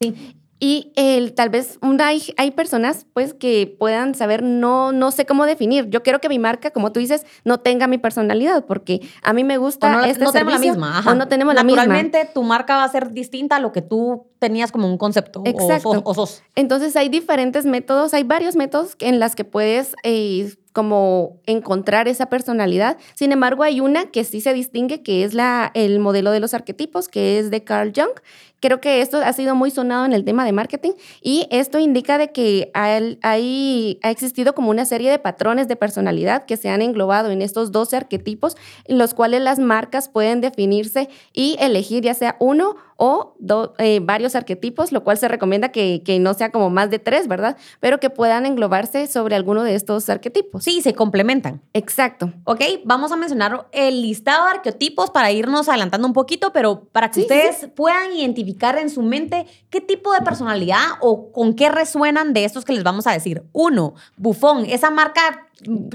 Sí. 0.00 0.14
Y 0.60 0.92
el, 0.96 1.34
tal 1.34 1.50
vez 1.50 1.78
hay, 2.00 2.20
hay, 2.36 2.50
personas 2.50 3.06
pues 3.12 3.32
que 3.32 3.76
puedan 3.78 4.16
saber, 4.16 4.42
no, 4.42 4.90
no 4.90 5.12
sé 5.12 5.24
cómo 5.24 5.46
definir. 5.46 5.88
Yo 5.88 6.02
quiero 6.02 6.20
que 6.20 6.28
mi 6.28 6.40
marca, 6.40 6.72
como 6.72 6.90
tú 6.90 6.98
dices, 6.98 7.24
no 7.44 7.60
tenga 7.60 7.86
mi 7.86 7.96
personalidad, 7.96 8.64
porque 8.64 9.00
a 9.22 9.32
mí 9.32 9.44
me 9.44 9.56
gusta 9.56 9.92
no, 9.92 10.04
este 10.04 10.24
no 10.24 10.32
tenemos 10.32 10.54
la 10.54 10.58
misma. 10.58 11.04
O 11.06 11.14
no 11.14 11.28
tenemos 11.28 11.54
la 11.54 11.62
misma. 11.62 11.82
Naturalmente, 11.82 12.28
tu 12.34 12.42
marca 12.42 12.76
va 12.76 12.82
a 12.82 12.88
ser 12.88 13.12
distinta 13.12 13.56
a 13.56 13.60
lo 13.60 13.70
que 13.70 13.82
tú 13.82 14.26
tenías 14.40 14.72
como 14.72 14.88
un 14.88 14.98
concepto. 14.98 15.42
Exacto. 15.44 16.02
O, 16.04 16.14
sos. 16.14 16.42
Entonces, 16.56 16.96
hay 16.96 17.08
diferentes 17.08 17.64
métodos, 17.64 18.12
hay 18.12 18.24
varios 18.24 18.56
métodos 18.56 18.96
en 18.98 19.20
las 19.20 19.36
que 19.36 19.44
puedes 19.44 19.94
eh, 20.02 20.52
como 20.72 21.40
encontrar 21.46 22.08
esa 22.08 22.26
personalidad. 22.26 22.98
Sin 23.14 23.30
embargo, 23.30 23.62
hay 23.62 23.80
una 23.80 24.06
que 24.06 24.24
sí 24.24 24.40
se 24.40 24.54
distingue, 24.54 25.02
que 25.02 25.22
es 25.22 25.34
la, 25.34 25.70
el 25.74 26.00
modelo 26.00 26.32
de 26.32 26.40
los 26.40 26.52
arquetipos, 26.52 27.08
que 27.08 27.38
es 27.38 27.50
de 27.50 27.62
Carl 27.62 27.92
Jung. 27.94 28.12
Creo 28.60 28.80
que 28.80 29.00
esto 29.00 29.18
ha 29.18 29.32
sido 29.32 29.54
muy 29.54 29.70
sonado 29.70 30.04
en 30.04 30.12
el 30.12 30.24
tema 30.24 30.44
de 30.44 30.52
marketing 30.52 30.92
y 31.22 31.46
esto 31.50 31.78
indica 31.78 32.18
de 32.18 32.32
que 32.32 32.70
hay, 32.74 34.00
ha 34.02 34.10
existido 34.10 34.54
como 34.54 34.70
una 34.70 34.84
serie 34.84 35.10
de 35.10 35.18
patrones 35.18 35.68
de 35.68 35.76
personalidad 35.76 36.44
que 36.44 36.56
se 36.56 36.68
han 36.68 36.82
englobado 36.82 37.30
en 37.30 37.40
estos 37.40 37.70
12 37.70 37.96
arquetipos, 37.96 38.56
en 38.84 38.98
los 38.98 39.14
cuales 39.14 39.42
las 39.42 39.60
marcas 39.60 40.08
pueden 40.08 40.40
definirse 40.40 41.08
y 41.32 41.56
elegir 41.60 42.02
ya 42.02 42.14
sea 42.14 42.36
uno 42.40 42.76
o 43.00 43.36
eh, 43.78 44.00
varios 44.02 44.34
arquetipos, 44.34 44.90
lo 44.90 45.04
cual 45.04 45.18
se 45.18 45.28
recomienda 45.28 45.68
que, 45.68 46.02
que 46.04 46.18
no 46.18 46.34
sea 46.34 46.50
como 46.50 46.68
más 46.68 46.90
de 46.90 46.98
tres, 46.98 47.28
¿verdad? 47.28 47.56
Pero 47.78 48.00
que 48.00 48.10
puedan 48.10 48.44
englobarse 48.44 49.06
sobre 49.06 49.36
alguno 49.36 49.62
de 49.62 49.76
estos 49.76 50.10
arquetipos. 50.10 50.64
Sí, 50.64 50.80
se 50.80 50.94
complementan. 50.94 51.62
Exacto. 51.74 52.32
Ok, 52.42 52.60
vamos 52.84 53.12
a 53.12 53.16
mencionar 53.16 53.68
el 53.70 54.02
listado 54.02 54.46
de 54.46 54.50
arquetipos 54.50 55.10
para 55.10 55.30
irnos 55.30 55.68
adelantando 55.68 56.08
un 56.08 56.12
poquito, 56.12 56.52
pero 56.52 56.88
para 56.90 57.12
que 57.12 57.20
ustedes 57.20 57.68
puedan 57.76 58.12
identificar 58.14 58.47
identificar 58.48 58.78
en 58.78 58.90
su 58.90 59.02
mente 59.02 59.46
qué 59.70 59.80
tipo 59.80 60.12
de 60.12 60.20
personalidad 60.20 60.84
o 61.00 61.32
con 61.32 61.54
qué 61.54 61.68
resuenan 61.68 62.32
de 62.32 62.44
estos 62.44 62.64
que 62.64 62.72
les 62.72 62.84
vamos 62.84 63.06
a 63.06 63.12
decir. 63.12 63.42
Uno, 63.52 63.94
bufón, 64.16 64.64
esa 64.66 64.90
marca 64.90 65.48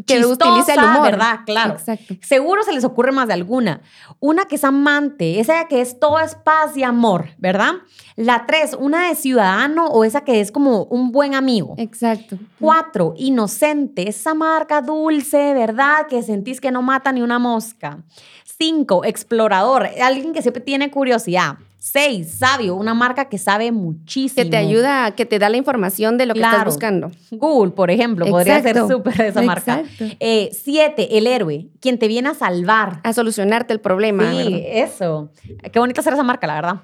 que 0.05 0.15
chistosa, 0.15 0.50
utiliza 0.50 0.74
el 0.74 0.83
humor. 0.83 1.12
¿verdad? 1.12 1.39
Claro. 1.45 1.74
Exacto. 1.74 2.15
Seguro 2.22 2.63
se 2.63 2.74
les 2.74 2.83
ocurre 2.83 3.12
más 3.13 3.27
de 3.27 3.33
alguna. 3.33 3.81
Una 4.19 4.45
que 4.45 4.55
es 4.55 4.63
amante, 4.63 5.39
esa 5.39 5.67
que 5.67 5.81
es 5.81 6.00
todo 6.00 6.19
es 6.19 6.36
paz 6.36 6.75
y 6.75 6.83
amor, 6.83 7.29
¿verdad? 7.38 7.75
La 8.15 8.45
tres, 8.45 8.75
una 8.77 9.07
de 9.07 9.15
ciudadano 9.15 9.88
o 9.88 10.03
esa 10.03 10.22
que 10.22 10.41
es 10.41 10.51
como 10.51 10.83
un 10.86 11.12
buen 11.12 11.33
amigo. 11.33 11.75
Exacto. 11.77 12.38
Cuatro, 12.60 13.13
inocente, 13.17 14.10
esa 14.10 14.33
marca 14.33 14.81
dulce, 14.81 15.53
¿verdad? 15.53 16.07
Que 16.07 16.22
sentís 16.24 16.60
que 16.60 16.72
no 16.72 16.81
mata 16.81 17.12
ni 17.12 17.22
una 17.22 17.39
mosca. 17.39 18.03
Cinco, 18.43 19.05
explorador, 19.05 19.89
alguien 20.01 20.33
que 20.33 20.41
siempre 20.41 20.62
tiene 20.62 20.91
curiosidad. 20.91 21.57
Seis, 21.85 22.35
sabio, 22.39 22.75
una 22.75 22.93
marca 22.93 23.25
que 23.25 23.37
sabe 23.37 23.73
muchísimo. 23.73 24.41
Que 24.41 24.49
te 24.49 24.55
ayuda, 24.55 25.11
que 25.15 25.25
te 25.25 25.37
da 25.37 25.49
la 25.49 25.57
información 25.57 26.17
de 26.17 26.25
lo 26.25 26.33
que 26.33 26.39
estás 26.39 26.63
buscando. 26.63 27.11
Google, 27.31 27.71
por 27.73 27.91
ejemplo, 27.91 28.25
podría 28.25 28.61
ser 28.61 28.77
súper 28.87 29.19
esa 29.19 29.41
marca. 29.41 29.81
Exacto. 29.81 30.15
Eh, 30.21 30.49
siete, 30.53 31.17
el 31.17 31.27
héroe, 31.27 31.67
quien 31.81 31.99
te 31.99 32.07
viene 32.07 32.29
a 32.29 32.35
salvar. 32.35 33.01
A 33.03 33.11
solucionarte 33.11 33.73
el 33.73 33.81
problema. 33.81 34.31
Sí, 34.31 34.37
¿verdad? 34.37 34.59
eso. 34.63 35.29
Qué 35.73 35.77
bonito 35.77 35.99
hacer 35.99 36.13
esa 36.13 36.23
marca, 36.23 36.47
la 36.47 36.53
verdad. 36.55 36.75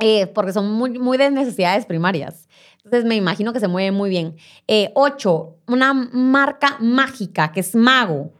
Eh, 0.00 0.26
porque 0.26 0.52
son 0.52 0.72
muy, 0.72 0.98
muy 0.98 1.18
de 1.18 1.30
necesidades 1.30 1.86
primarias. 1.86 2.48
Entonces 2.78 3.04
me 3.04 3.14
imagino 3.14 3.52
que 3.52 3.60
se 3.60 3.68
mueve 3.68 3.92
muy 3.92 4.10
bien. 4.10 4.34
Eh, 4.66 4.90
ocho, 4.96 5.54
una 5.68 5.94
marca 5.94 6.78
mágica, 6.80 7.52
que 7.52 7.60
es 7.60 7.76
mago. 7.76 8.32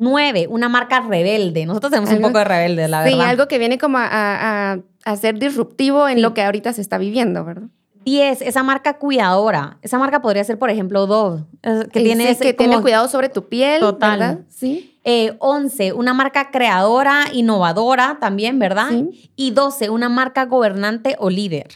Nueve, 0.00 0.46
una 0.48 0.68
marca 0.68 1.00
rebelde. 1.00 1.66
Nosotros 1.66 1.90
tenemos 1.90 2.12
un 2.14 2.22
poco 2.22 2.38
de 2.38 2.44
rebelde, 2.44 2.86
la 2.86 3.02
sí, 3.04 3.10
verdad. 3.10 3.26
algo 3.30 3.48
que 3.48 3.58
viene 3.58 3.78
como 3.78 3.98
a, 3.98 4.06
a- 4.06 4.72
a 4.74 4.78
ser 5.16 5.38
disruptivo 5.38 6.08
en 6.08 6.16
Sí. 6.16 6.20
lo 6.22 6.34
que 6.34 6.42
ahorita 6.42 6.72
se 6.72 6.80
está 6.80 6.98
viviendo, 6.98 7.44
¿verdad? 7.44 7.68
10, 8.04 8.40
esa 8.42 8.62
marca 8.62 8.98
cuidadora. 8.98 9.76
Esa 9.82 9.98
marca 9.98 10.22
podría 10.22 10.42
ser, 10.44 10.58
por 10.58 10.70
ejemplo, 10.70 11.06
Dove, 11.06 11.42
eh, 11.62 11.84
que 11.92 12.00
tiene, 12.00 12.24
sí, 12.24 12.30
ese 12.30 12.44
que 12.44 12.54
tiene 12.54 12.80
cuidado 12.80 13.06
sobre 13.08 13.28
tu 13.28 13.48
piel, 13.48 13.80
Total. 13.80 14.18
¿verdad? 14.18 14.38
Sí. 14.48 14.98
Eh, 15.04 15.34
11, 15.40 15.92
una 15.92 16.14
marca 16.14 16.50
creadora, 16.50 17.24
innovadora 17.32 18.16
también, 18.20 18.58
¿verdad? 18.58 18.88
Sí. 18.90 19.30
Y 19.36 19.50
12, 19.50 19.90
una 19.90 20.08
marca 20.08 20.46
gobernante 20.46 21.16
o 21.18 21.28
líder. 21.28 21.68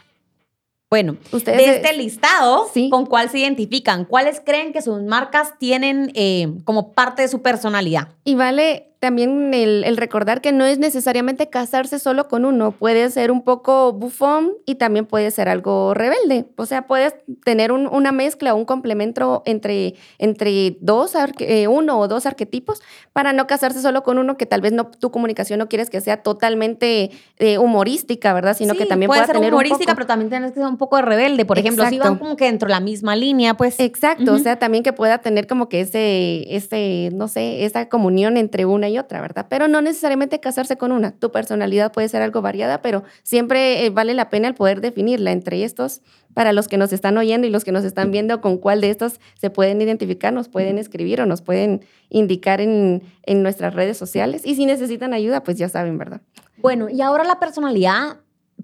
Bueno, 0.90 1.16
Ustedes 1.32 1.56
de 1.56 1.76
este 1.76 1.92
listado, 1.96 2.66
sí. 2.72 2.90
¿con 2.90 3.06
cuál 3.06 3.30
se 3.30 3.38
identifican? 3.38 4.04
¿Cuáles 4.04 4.40
creen 4.44 4.72
que 4.74 4.82
sus 4.82 5.02
marcas 5.02 5.58
tienen 5.58 6.12
eh, 6.14 6.52
como 6.64 6.92
parte 6.92 7.22
de 7.22 7.28
su 7.28 7.40
personalidad? 7.40 8.08
Y 8.24 8.34
vale 8.34 8.91
también 9.02 9.52
el, 9.52 9.82
el 9.82 9.96
recordar 9.96 10.40
que 10.40 10.52
no 10.52 10.64
es 10.64 10.78
necesariamente 10.78 11.48
casarse 11.50 11.98
solo 11.98 12.28
con 12.28 12.44
uno. 12.44 12.70
Puede 12.70 13.10
ser 13.10 13.32
un 13.32 13.42
poco 13.42 13.92
bufón 13.92 14.52
y 14.64 14.76
también 14.76 15.06
puede 15.06 15.32
ser 15.32 15.48
algo 15.48 15.92
rebelde. 15.92 16.44
O 16.56 16.66
sea, 16.66 16.86
puedes 16.86 17.12
tener 17.44 17.72
un- 17.72 17.88
una 17.88 18.12
mezcla, 18.12 18.54
un 18.54 18.64
complemento 18.64 19.42
entre, 19.44 19.94
entre 20.18 20.76
dos, 20.80 21.16
arque- 21.16 21.46
eh, 21.48 21.66
uno 21.66 21.98
o 21.98 22.06
dos 22.06 22.26
arquetipos 22.26 22.80
para 23.12 23.32
no 23.32 23.48
casarse 23.48 23.82
solo 23.82 24.04
con 24.04 24.18
uno 24.18 24.36
que 24.36 24.46
tal 24.46 24.60
vez 24.60 24.70
no, 24.72 24.86
tu 24.86 25.10
comunicación 25.10 25.58
no 25.58 25.68
quieres 25.68 25.90
que 25.90 26.00
sea 26.00 26.18
totalmente 26.22 27.10
eh, 27.38 27.58
humorística, 27.58 28.32
¿verdad? 28.32 28.56
Sino 28.56 28.74
que 28.74 28.84
Sí, 28.84 28.88
también 28.88 29.08
puede 29.08 29.22
pueda 29.22 29.26
ser 29.26 29.34
tener 29.36 29.52
humorística, 29.52 29.80
un 29.80 29.86
poco... 29.86 29.96
pero 29.96 30.06
también 30.06 30.30
tienes 30.30 30.52
que 30.52 30.60
ser 30.60 30.68
un 30.68 30.76
poco 30.78 30.94
de 30.96 31.02
rebelde. 31.02 31.44
Por 31.44 31.58
ejemplo, 31.58 31.82
si 31.88 31.96
Exacto. 31.96 32.08
van 32.10 32.18
como 32.20 32.36
que 32.36 32.44
dentro 32.44 32.68
de 32.68 32.74
la 32.74 32.80
misma 32.80 33.16
línea, 33.16 33.54
pues 33.54 33.80
Exacto, 33.80 34.30
o 34.30 34.34
Ujú. 34.34 34.44
sea, 34.44 34.60
también 34.60 34.84
que 34.84 34.92
pueda 34.92 35.18
tener 35.18 35.48
como 35.48 35.68
que 35.68 35.80
ese, 35.80 36.54
ese, 36.54 37.10
no 37.12 37.26
sé, 37.26 37.64
esa 37.64 37.88
comunión 37.88 38.36
entre 38.36 38.64
una 38.64 38.88
y 38.88 38.91
otra, 38.98 39.20
¿verdad? 39.20 39.46
Pero 39.48 39.68
no 39.68 39.80
necesariamente 39.80 40.40
casarse 40.40 40.76
con 40.76 40.92
una. 40.92 41.12
Tu 41.12 41.30
personalidad 41.30 41.92
puede 41.92 42.08
ser 42.08 42.22
algo 42.22 42.42
variada, 42.42 42.82
pero 42.82 43.04
siempre 43.22 43.84
eh, 43.84 43.90
vale 43.90 44.14
la 44.14 44.30
pena 44.30 44.48
el 44.48 44.54
poder 44.54 44.80
definirla 44.80 45.32
entre 45.32 45.64
estos, 45.64 46.00
para 46.34 46.52
los 46.52 46.68
que 46.68 46.78
nos 46.78 46.92
están 46.92 47.18
oyendo 47.18 47.46
y 47.46 47.50
los 47.50 47.64
que 47.64 47.72
nos 47.72 47.84
están 47.84 48.10
viendo, 48.10 48.40
con 48.40 48.56
cuál 48.58 48.80
de 48.80 48.90
estos 48.90 49.20
se 49.38 49.50
pueden 49.50 49.82
identificar, 49.82 50.32
nos 50.32 50.48
pueden 50.48 50.78
escribir 50.78 51.20
o 51.20 51.26
nos 51.26 51.42
pueden 51.42 51.84
indicar 52.08 52.60
en, 52.60 53.02
en 53.24 53.42
nuestras 53.42 53.74
redes 53.74 53.98
sociales. 53.98 54.42
Y 54.44 54.54
si 54.54 54.64
necesitan 54.64 55.12
ayuda, 55.12 55.42
pues 55.42 55.58
ya 55.58 55.68
saben, 55.68 55.98
¿verdad? 55.98 56.22
Bueno, 56.58 56.88
y 56.88 57.02
ahora 57.02 57.24
la 57.24 57.38
personalidad 57.38 58.18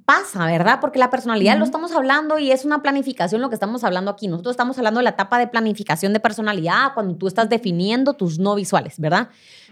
pasa, 0.08 0.46
¿verdad? 0.46 0.78
Porque 0.80 0.98
la 0.98 1.10
personalidad 1.10 1.58
lo 1.58 1.64
estamos 1.64 1.92
hablando 1.92 2.38
y 2.38 2.50
es 2.50 2.64
una 2.64 2.80
planificación 2.80 3.42
lo 3.42 3.50
que 3.50 3.54
estamos 3.54 3.84
hablando 3.84 4.10
aquí. 4.10 4.26
Nosotros 4.26 4.52
estamos 4.52 4.78
hablando 4.78 5.00
de 5.00 5.04
la 5.04 5.10
etapa 5.10 5.38
de 5.38 5.46
planificación 5.46 6.14
de 6.14 6.20
personalidad 6.20 6.94
cuando 6.94 7.14
tú 7.16 7.26
estás 7.26 7.50
definiendo 7.50 8.14
tus 8.14 8.38
no 8.38 8.54
visuales, 8.54 8.98
¿verdad? 8.98 9.28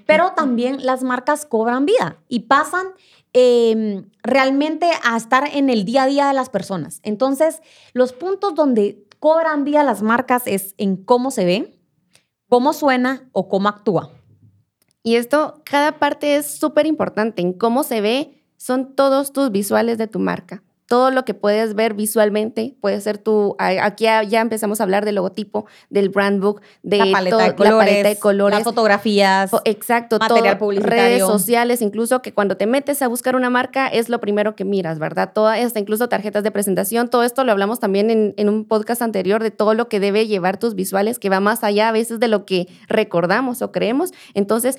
Pero 0.06 0.32
también 0.32 0.84
las 0.86 1.02
marcas 1.02 1.44
cobran 1.44 1.84
vida 1.84 2.18
y 2.28 2.40
pasan 2.40 2.86
eh, 3.32 4.04
realmente 4.22 4.90
a 5.04 5.16
estar 5.16 5.48
en 5.52 5.68
el 5.68 5.84
día 5.84 6.04
a 6.04 6.06
día 6.06 6.28
de 6.28 6.34
las 6.34 6.48
personas. 6.48 7.00
Entonces, 7.02 7.60
los 7.92 8.12
puntos 8.12 8.54
donde 8.54 9.04
cobran 9.20 9.64
vida 9.64 9.82
las 9.82 10.02
marcas 10.02 10.44
es 10.46 10.74
en 10.78 10.96
cómo 10.96 11.30
se 11.30 11.44
ve, 11.44 11.80
cómo 12.48 12.72
suena 12.72 13.28
o 13.32 13.48
cómo 13.48 13.68
actúa. 13.68 14.10
Y 15.02 15.16
esto, 15.16 15.62
cada 15.64 15.98
parte 15.98 16.36
es 16.36 16.46
súper 16.46 16.86
importante. 16.86 17.42
En 17.42 17.52
cómo 17.52 17.82
se 17.84 18.00
ve, 18.00 18.42
son 18.56 18.94
todos 18.94 19.32
tus 19.32 19.50
visuales 19.50 19.98
de 19.98 20.08
tu 20.08 20.18
marca. 20.18 20.62
Todo 20.88 21.10
lo 21.10 21.24
que 21.24 21.34
puedes 21.34 21.74
ver 21.74 21.94
visualmente 21.94 22.76
puede 22.80 23.00
ser 23.00 23.18
tu. 23.18 23.56
Aquí 23.58 24.04
ya, 24.04 24.40
empezamos 24.40 24.80
a 24.80 24.84
hablar 24.84 25.04
del 25.04 25.16
logotipo, 25.16 25.66
del 25.90 26.10
brand 26.10 26.40
book, 26.40 26.60
de 26.84 26.98
la 26.98 27.10
paleta, 27.12 27.36
todo- 27.36 27.44
de 27.46 27.54
colores, 27.56 27.72
la 27.72 27.78
paleta 27.84 28.08
de 28.08 28.16
colores. 28.18 28.58
las 28.58 28.64
fotografías. 28.64 29.50
Fo- 29.50 29.62
Exacto, 29.64 30.18
material 30.20 30.58
todo, 30.58 30.66
publicitario. 30.66 30.96
redes 31.02 31.22
sociales, 31.26 31.82
incluso 31.82 32.22
que 32.22 32.32
cuando 32.32 32.56
te 32.56 32.66
metes 32.66 33.02
a 33.02 33.08
buscar 33.08 33.34
una 33.34 33.50
marca 33.50 33.88
es 33.88 34.08
lo 34.08 34.20
primero 34.20 34.54
que 34.54 34.64
miras, 34.64 34.98
¿verdad? 35.00 35.32
Toda 35.34 35.58
esta, 35.58 35.80
incluso 35.80 36.08
tarjetas 36.08 36.44
de 36.44 36.50
presentación, 36.52 37.08
todo 37.08 37.24
esto 37.24 37.42
lo 37.44 37.50
hablamos 37.52 37.80
también 37.80 38.10
en, 38.10 38.34
en 38.36 38.48
un 38.48 38.64
podcast 38.64 39.02
anterior 39.02 39.42
de 39.42 39.50
todo 39.50 39.74
lo 39.74 39.88
que 39.88 39.98
debe 39.98 40.26
llevar 40.28 40.56
tus 40.58 40.74
visuales, 40.76 41.18
que 41.18 41.28
va 41.30 41.40
más 41.40 41.64
allá 41.64 41.88
a 41.88 41.92
veces 41.92 42.20
de 42.20 42.28
lo 42.28 42.44
que 42.46 42.68
recordamos 42.88 43.60
o 43.62 43.72
creemos. 43.72 44.12
Entonces, 44.34 44.78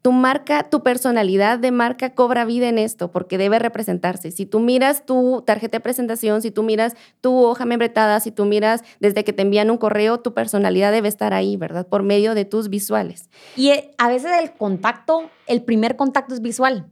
tu 0.00 0.12
marca, 0.12 0.70
tu 0.70 0.82
personalidad 0.82 1.58
de 1.58 1.70
marca 1.72 2.14
cobra 2.14 2.44
vida 2.44 2.68
en 2.68 2.78
esto 2.78 3.10
porque 3.10 3.36
debe 3.38 3.58
representarse. 3.58 4.30
Si 4.30 4.46
tú 4.46 4.60
miras 4.60 5.04
tu 5.04 5.42
tarjeta 5.46 5.78
de 5.78 5.80
presentación, 5.80 6.40
si 6.40 6.50
tú 6.50 6.62
miras 6.62 6.94
tu 7.20 7.36
hoja 7.44 7.64
membretada, 7.64 8.20
si 8.20 8.30
tú 8.30 8.44
miras 8.44 8.82
desde 9.00 9.24
que 9.24 9.32
te 9.32 9.42
envían 9.42 9.70
un 9.70 9.76
correo, 9.78 10.20
tu 10.20 10.34
personalidad 10.34 10.92
debe 10.92 11.08
estar 11.08 11.34
ahí, 11.34 11.56
¿verdad? 11.56 11.86
Por 11.86 12.02
medio 12.04 12.34
de 12.34 12.44
tus 12.44 12.68
visuales. 12.68 13.28
Y 13.56 13.70
eh, 13.70 13.90
a 13.98 14.08
veces 14.08 14.30
el 14.40 14.52
contacto, 14.52 15.30
el 15.46 15.62
primer 15.62 15.96
contacto 15.96 16.32
es 16.34 16.40
visual. 16.40 16.86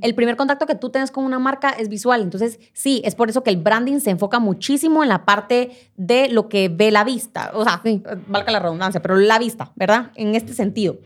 El 0.00 0.14
primer 0.14 0.36
contacto 0.36 0.64
que 0.64 0.74
tú 0.74 0.88
tienes 0.88 1.10
con 1.10 1.22
una 1.22 1.38
marca 1.38 1.68
es 1.68 1.90
visual. 1.90 2.22
Entonces, 2.22 2.58
sí, 2.72 3.02
es 3.04 3.14
por 3.14 3.28
eso 3.28 3.42
que 3.42 3.50
el 3.50 3.58
branding 3.58 3.98
se 4.00 4.08
enfoca 4.08 4.38
muchísimo 4.38 5.02
en 5.02 5.10
la 5.10 5.26
parte 5.26 5.70
de 5.96 6.30
lo 6.30 6.48
que 6.48 6.70
ve 6.70 6.90
la 6.90 7.04
vista. 7.04 7.50
O 7.52 7.62
sea, 7.62 7.82
Sí. 7.84 8.02
valga 8.26 8.52
la 8.52 8.58
redundancia, 8.60 9.02
pero 9.02 9.16
la 9.16 9.38
vista, 9.38 9.70
¿verdad? 9.76 10.10
En 10.14 10.34
este 10.34 10.54
sentido. 10.54 10.96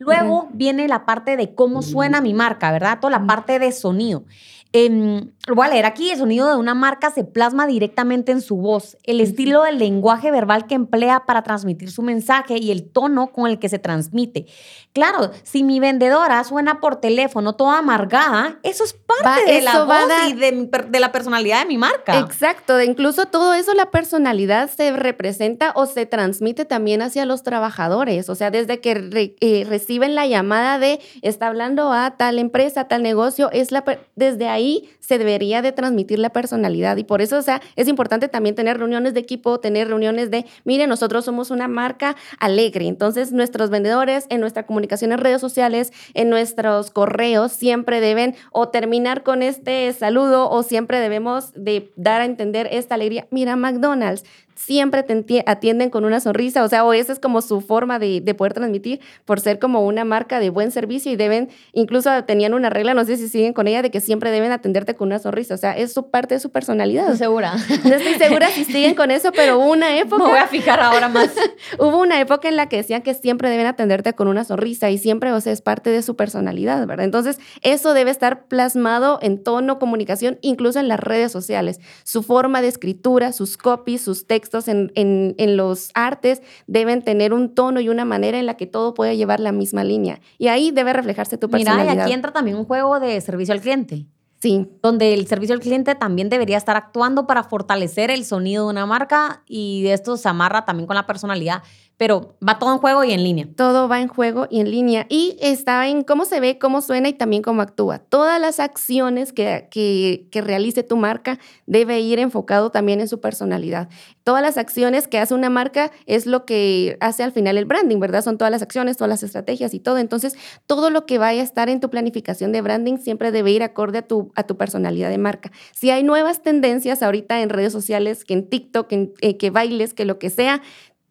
Luego 0.00 0.48
viene 0.54 0.88
la 0.88 1.04
parte 1.04 1.36
de 1.36 1.54
cómo 1.54 1.82
suena 1.82 2.22
mi 2.22 2.32
marca, 2.32 2.72
¿verdad? 2.72 3.00
Toda 3.00 3.18
la 3.18 3.26
parte 3.26 3.58
de 3.58 3.70
sonido. 3.70 4.24
Em, 4.72 5.30
lo 5.50 5.56
voy 5.56 5.66
a 5.66 5.70
leer 5.70 5.84
aquí. 5.86 6.10
El 6.10 6.18
sonido 6.18 6.48
de 6.48 6.56
una 6.56 6.74
marca 6.74 7.10
se 7.10 7.24
plasma 7.24 7.66
directamente 7.66 8.32
en 8.32 8.40
su 8.40 8.56
voz, 8.56 8.96
el 9.04 9.20
estilo 9.20 9.64
del 9.64 9.78
lenguaje 9.78 10.30
verbal 10.30 10.66
que 10.66 10.74
emplea 10.74 11.26
para 11.26 11.42
transmitir 11.42 11.90
su 11.90 12.02
mensaje 12.02 12.56
y 12.58 12.70
el 12.70 12.90
tono 12.90 13.28
con 13.32 13.46
el 13.50 13.58
que 13.58 13.68
se 13.68 13.78
transmite. 13.78 14.46
Claro, 14.92 15.30
si 15.44 15.62
mi 15.62 15.78
vendedora 15.78 16.42
suena 16.44 16.80
por 16.80 16.96
teléfono 16.96 17.54
toda 17.54 17.78
amargada, 17.78 18.58
eso 18.64 18.82
es 18.84 18.92
parte 18.92 19.24
Va- 19.46 19.52
de 19.52 19.60
la 19.62 19.84
voz 19.84 20.08
dar- 20.08 20.28
y 20.28 20.32
de, 20.32 20.98
la 21.00 21.12
personalidad 21.12 21.60
de 21.60 21.66
mi 21.66 21.78
marca. 21.78 22.18
Exacto, 22.18 22.76
de 22.76 22.86
incluso 22.86 23.26
todo 23.26 23.54
eso, 23.54 23.72
la 23.74 23.90
personalidad 23.90 24.68
se 24.70 24.90
representa 24.92 25.72
o 25.76 25.86
se 25.86 26.06
transmite 26.06 26.64
también 26.64 27.02
hacia 27.02 27.24
los 27.26 27.42
trabajadores. 27.42 28.28
O 28.28 28.34
sea, 28.34 28.50
desde 28.50 28.80
que 28.80 28.94
re- 28.94 29.36
eh, 29.40 29.64
reciben 29.68 30.14
la 30.14 30.26
llamada 30.26 30.78
de 30.78 31.00
está 31.22 31.46
hablando 31.48 31.92
a 31.92 32.16
tal 32.16 32.38
empresa, 32.38 32.88
tal 32.88 33.02
negocio, 33.02 33.50
es 33.52 33.70
la 33.72 33.84
desde 34.16 34.48
ahí 34.48 34.88
se 35.00 35.18
debería 35.18 35.39
de 35.40 35.72
transmitir 35.72 36.18
la 36.18 36.30
personalidad. 36.30 36.98
Y 36.98 37.04
por 37.04 37.22
eso, 37.22 37.38
o 37.38 37.42
sea, 37.42 37.62
es 37.74 37.88
importante 37.88 38.28
también 38.28 38.54
tener 38.54 38.78
reuniones 38.78 39.14
de 39.14 39.20
equipo, 39.20 39.58
tener 39.58 39.88
reuniones 39.88 40.30
de, 40.30 40.44
mire, 40.64 40.86
nosotros 40.86 41.24
somos 41.24 41.50
una 41.50 41.66
marca 41.66 42.14
alegre. 42.38 42.86
Entonces, 42.86 43.32
nuestros 43.32 43.70
vendedores 43.70 44.26
en 44.28 44.40
nuestra 44.40 44.66
comunicación 44.66 45.12
en 45.12 45.18
redes 45.18 45.40
sociales, 45.40 45.92
en 46.12 46.28
nuestros 46.28 46.90
correos, 46.90 47.52
siempre 47.52 48.00
deben 48.00 48.34
o 48.52 48.68
terminar 48.68 49.22
con 49.22 49.42
este 49.42 49.90
saludo 49.94 50.50
o 50.50 50.62
siempre 50.62 51.00
debemos 51.00 51.52
de 51.54 51.90
dar 51.96 52.20
a 52.20 52.26
entender 52.26 52.68
esta 52.70 52.96
alegría. 52.96 53.26
Mira, 53.30 53.56
McDonald's 53.56 54.24
siempre 54.66 55.02
te 55.02 55.42
atienden 55.46 55.88
con 55.88 56.04
una 56.04 56.20
sonrisa, 56.20 56.62
o 56.62 56.68
sea, 56.68 56.84
o 56.84 56.92
esa 56.92 57.12
es 57.12 57.18
como 57.18 57.40
su 57.40 57.62
forma 57.62 57.98
de, 57.98 58.20
de, 58.20 58.34
poder 58.34 58.52
transmitir 58.52 59.00
por 59.24 59.40
ser 59.40 59.58
como 59.58 59.86
una 59.86 60.04
marca 60.04 60.38
de 60.38 60.50
buen 60.50 60.70
servicio 60.70 61.10
y 61.10 61.16
deben, 61.16 61.48
incluso 61.72 62.10
tenían 62.24 62.52
una 62.52 62.68
regla, 62.68 62.92
no 62.92 63.04
sé 63.04 63.16
si 63.16 63.28
siguen 63.28 63.54
con 63.54 63.66
ella, 63.68 63.80
de 63.80 63.90
que 63.90 64.00
siempre 64.00 64.30
deben 64.30 64.52
atenderte 64.52 64.94
con 64.94 65.08
una 65.08 65.18
sonrisa, 65.18 65.54
o 65.54 65.56
sea, 65.56 65.72
es 65.72 65.94
su 65.94 66.10
parte 66.10 66.34
de 66.34 66.40
su 66.40 66.50
personalidad. 66.50 67.04
Estoy 67.04 67.18
segura. 67.18 67.54
No 67.84 67.94
estoy 67.94 68.14
segura 68.14 68.48
si 68.48 68.64
siguen 68.64 68.94
con 68.94 69.10
eso, 69.10 69.32
pero 69.32 69.58
hubo 69.58 69.72
una 69.72 69.98
época... 69.98 70.24
Me 70.24 70.30
voy 70.30 70.38
a 70.38 70.46
fijar 70.46 70.80
ahora 70.80 71.08
más. 71.08 71.30
hubo 71.78 71.98
una 71.98 72.20
época 72.20 72.48
en 72.48 72.56
la 72.56 72.68
que 72.68 72.76
decían 72.76 73.02
que 73.02 73.14
siempre 73.14 73.48
deben 73.48 73.66
atenderte 73.66 74.12
con 74.12 74.28
una 74.28 74.44
sonrisa 74.44 74.90
y 74.90 74.98
siempre, 74.98 75.32
o 75.32 75.40
sea, 75.40 75.52
es 75.52 75.62
parte 75.62 75.90
de 75.90 76.02
su 76.02 76.16
personalidad, 76.16 76.86
¿verdad? 76.86 77.06
Entonces, 77.06 77.38
eso 77.62 77.94
debe 77.94 78.10
estar 78.10 78.46
plasmado 78.46 79.18
en 79.22 79.42
tono, 79.42 79.78
comunicación, 79.78 80.38
incluso 80.42 80.78
en 80.78 80.88
las 80.88 81.00
redes 81.00 81.32
sociales. 81.32 81.80
Su 82.04 82.22
forma 82.22 82.60
de 82.60 82.68
escritura, 82.68 83.32
sus 83.32 83.56
copies, 83.56 84.02
sus 84.02 84.26
textos 84.26 84.49
en, 84.68 84.92
en, 84.94 85.34
en 85.38 85.56
los 85.56 85.90
artes 85.94 86.42
deben 86.66 87.02
tener 87.02 87.32
un 87.32 87.54
tono 87.54 87.80
y 87.80 87.88
una 87.88 88.04
manera 88.04 88.38
en 88.38 88.46
la 88.46 88.54
que 88.56 88.66
todo 88.66 88.94
puede 88.94 89.16
llevar 89.16 89.40
la 89.40 89.52
misma 89.52 89.84
línea. 89.84 90.20
Y 90.38 90.48
ahí 90.48 90.70
debe 90.70 90.92
reflejarse 90.92 91.38
tu 91.38 91.48
personalidad. 91.48 91.92
Mira, 91.92 92.02
y 92.02 92.04
aquí 92.04 92.12
entra 92.12 92.32
también 92.32 92.56
un 92.56 92.64
juego 92.64 93.00
de 93.00 93.20
servicio 93.20 93.54
al 93.54 93.60
cliente. 93.60 94.06
Sí. 94.40 94.68
Donde 94.82 95.12
el 95.12 95.26
servicio 95.26 95.54
al 95.54 95.60
cliente 95.60 95.94
también 95.94 96.30
debería 96.30 96.56
estar 96.56 96.76
actuando 96.76 97.26
para 97.26 97.44
fortalecer 97.44 98.10
el 98.10 98.24
sonido 98.24 98.64
de 98.64 98.70
una 98.70 98.86
marca 98.86 99.42
y 99.46 99.86
esto 99.88 100.16
se 100.16 100.28
amarra 100.28 100.64
también 100.64 100.86
con 100.86 100.96
la 100.96 101.06
personalidad 101.06 101.62
pero 102.00 102.34
va 102.42 102.58
todo 102.58 102.72
en 102.72 102.78
juego 102.78 103.04
y 103.04 103.12
en 103.12 103.22
línea. 103.22 103.46
Todo 103.56 103.86
va 103.86 104.00
en 104.00 104.08
juego 104.08 104.46
y 104.48 104.60
en 104.60 104.70
línea. 104.70 105.04
Y 105.10 105.36
está 105.38 105.86
en 105.86 106.02
cómo 106.02 106.24
se 106.24 106.40
ve, 106.40 106.58
cómo 106.58 106.80
suena 106.80 107.10
y 107.10 107.12
también 107.12 107.42
cómo 107.42 107.60
actúa. 107.60 107.98
Todas 107.98 108.40
las 108.40 108.58
acciones 108.58 109.34
que, 109.34 109.68
que, 109.70 110.26
que, 110.30 110.40
realice 110.40 110.82
tu 110.82 110.96
marca 110.96 111.38
debe 111.66 112.00
ir 112.00 112.18
enfocado 112.18 112.70
también 112.70 113.02
en 113.02 113.08
su 113.08 113.20
personalidad. 113.20 113.90
Todas 114.24 114.40
las 114.40 114.56
acciones 114.56 115.08
que 115.08 115.18
hace 115.18 115.34
una 115.34 115.50
marca 115.50 115.90
es 116.06 116.24
lo 116.24 116.46
que 116.46 116.96
hace 117.00 117.22
al 117.22 117.32
final 117.32 117.58
el 117.58 117.66
branding, 117.66 118.00
¿verdad? 118.00 118.24
Son 118.24 118.38
todas 118.38 118.50
las 118.50 118.62
acciones, 118.62 118.96
todas 118.96 119.10
las 119.10 119.22
estrategias 119.22 119.74
y 119.74 119.80
todo. 119.80 119.98
Entonces, 119.98 120.38
todo 120.66 120.88
lo 120.88 121.04
que 121.04 121.18
vaya 121.18 121.42
a 121.42 121.44
estar 121.44 121.68
en 121.68 121.80
tu 121.80 121.90
planificación 121.90 122.50
de 122.52 122.62
branding 122.62 122.96
siempre 122.96 123.30
debe 123.30 123.50
ir 123.50 123.62
acorde 123.62 123.98
a 123.98 124.02
tu, 124.08 124.32
a 124.36 124.44
tu 124.44 124.56
personalidad 124.56 125.10
de 125.10 125.18
marca. 125.18 125.52
Si 125.72 125.90
hay 125.90 126.02
nuevas 126.02 126.42
tendencias 126.42 127.02
ahorita 127.02 127.42
en 127.42 127.50
redes 127.50 127.74
sociales, 127.74 128.24
que 128.24 128.32
en 128.32 128.48
TikTok, 128.48 128.90
en, 128.90 129.12
eh, 129.20 129.36
que 129.36 129.50
bailes, 129.50 129.92
que 129.92 130.06
lo 130.06 130.18
que 130.18 130.30
sea, 130.30 130.62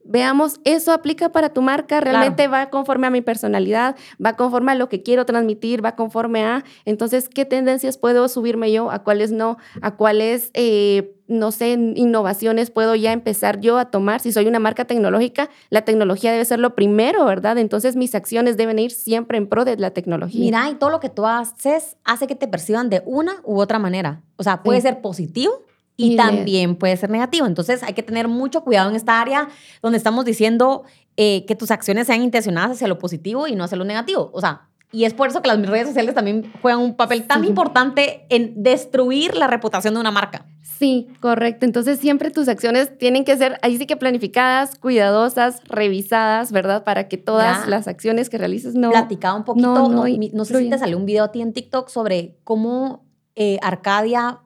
veamos, 0.10 0.60
eso 0.64 0.92
aplica 0.92 1.32
para 1.32 1.50
tu 1.50 1.62
marca, 1.62 2.02
realmente 2.02 2.48
va 2.48 2.70
conforme 2.72 3.08
a 3.08 3.10
mi 3.12 3.22
personalidad, 3.22 3.96
va 4.24 4.36
conforme 4.36 4.72
a 4.72 4.76
lo 4.76 4.90
que 4.90 5.04
quiero 5.04 5.26
transmitir, 5.26 5.86
va 5.86 5.96
conforme 5.96 6.44
a, 6.44 6.66
entonces, 6.86 7.30
¿qué 7.30 7.46
tendencias 7.46 7.98
puedo 7.98 8.28
subirme 8.28 8.72
yo? 8.72 8.90
¿A 8.90 9.04
cuáles 9.04 9.32
no? 9.32 9.58
¿A 9.82 9.96
cuáles, 9.96 10.50
eh, 10.56 11.16
no 11.28 11.52
sé, 11.52 11.74
innovaciones 11.74 12.72
puedo 12.72 12.96
ya 12.96 13.14
empezar 13.14 13.60
yo 13.60 13.78
a 13.78 13.92
tomar? 13.92 14.20
Si 14.20 14.32
soy 14.32 14.48
una 14.48 14.60
marca 14.60 14.86
tecnológica, 14.86 15.50
la 15.70 15.86
tecnología 15.86 16.32
debe 16.32 16.44
ser 16.44 16.60
lo 16.60 16.74
primero, 16.74 17.24
¿verdad? 17.26 17.60
Entonces, 17.60 17.96
mis 17.96 18.16
acciones 18.16 18.58
deben 18.58 18.80
ir 18.80 18.90
siempre 18.90 19.38
en 19.38 19.48
pro 19.48 19.64
de 19.64 19.78
la 19.78 19.92
tecnología. 19.92 20.42
Mira, 20.42 20.70
y 20.72 20.76
todo 20.76 20.90
lo 20.90 21.00
que 21.00 21.10
tú 21.10 21.28
haces 21.28 21.98
hace 22.04 22.26
que 22.26 22.36
te 22.36 22.48
perciban 22.48 22.90
de 22.90 23.04
una 23.06 23.42
u 23.44 23.60
otra 23.60 23.78
manera. 23.78 24.24
O 24.38 24.44
sea, 24.44 24.64
puede 24.64 24.82
ser 24.82 25.02
positivo 25.02 25.69
y, 26.00 26.16
también 26.16 26.76
puede 26.76 26.96
ser 26.96 27.10
negativo. 27.10 27.46
Entonces 27.46 27.84
hay 27.84 27.94
que 27.94 28.04
tener 28.04 28.28
mucho 28.28 28.64
cuidado 28.64 28.90
en 28.90 28.96
esta 28.96 29.20
área 29.20 29.50
donde 29.82 29.98
estamos 29.98 30.24
diciendo 30.24 30.84
eh, 31.18 31.46
que 31.46 31.56
tus 31.56 31.72
acciones 31.72 32.08
sean 32.08 32.24
intencionadas 32.24 32.72
hacia 32.72 32.88
lo 32.88 32.98
positivo 32.98 33.48
y 33.48 33.56
no 33.56 33.66
hacia 33.66 33.78
lo 33.78 33.84
negativo. 33.84 34.30
O 34.34 34.40
sea, 34.40 34.70
y 34.92 35.04
es 35.04 35.14
por 35.14 35.28
eso 35.28 35.42
que 35.42 35.50
las 35.50 35.62
redes 35.68 35.88
sociales 35.88 36.16
también 36.16 36.52
juegan 36.62 36.80
un 36.82 36.96
papel 36.96 37.28
tan 37.28 37.44
importante 37.44 38.26
en 38.30 38.64
destruir 38.64 39.36
la 39.36 39.48
reputación 39.48 39.94
de 39.94 40.00
una 40.00 40.10
marca. 40.10 40.46
Sí, 40.64 41.10
correcto. 41.20 41.66
Entonces 41.66 42.00
siempre 42.00 42.32
tus 42.32 42.48
acciones 42.48 42.98
tienen 42.98 43.26
que 43.26 43.36
ser, 43.36 43.60
ahí 43.62 43.78
sí 43.78 43.86
que 43.86 43.98
planificadas, 43.98 44.76
cuidadosas, 44.80 45.62
revisadas, 45.66 46.54
¿verdad? 46.54 46.86
Para 46.86 47.10
que 47.10 47.18
todas 47.18 47.68
las 47.68 47.90
acciones 47.90 48.30
que 48.30 48.38
realices 48.38 48.76
no... 48.76 48.90
Platicaba 48.90 49.36
un 49.36 49.44
poquito, 49.44 49.68
no, 49.68 49.90
no, 49.90 50.06
no, 50.08 50.46
sé 50.46 50.58
si 50.58 50.70
te 50.70 50.78
salió 50.78 50.98
un 50.98 51.06
video 51.06 51.26
a 51.26 51.32
ti 51.34 51.42
en 51.42 51.52
TikTok 51.52 51.90
sobre 51.90 52.38
cómo 52.46 53.04
eh, 53.36 53.60
Arcadia 53.62 54.40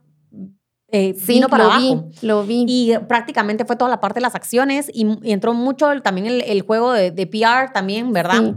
eh, 0.96 1.16
para 1.50 1.64
lo 1.64 1.72
abajo. 1.72 2.06
Vi, 2.22 2.28
lo 2.28 2.44
vi. 2.44 2.66
Y 2.68 2.98
prácticamente 3.08 3.66
fue 3.66 3.76
toda 3.76 3.90
la 3.90 4.00
parte 4.00 4.20
de 4.20 4.22
las 4.22 4.36
acciones 4.36 4.92
y, 4.94 5.08
entró 5.24 5.56
mucho 5.56 5.90
también 6.04 6.28
el, 6.28 6.62
juego 6.62 6.94
de, 6.94 7.12
PR 7.28 7.74
también, 7.74 8.14
¿verdad? 8.14 8.54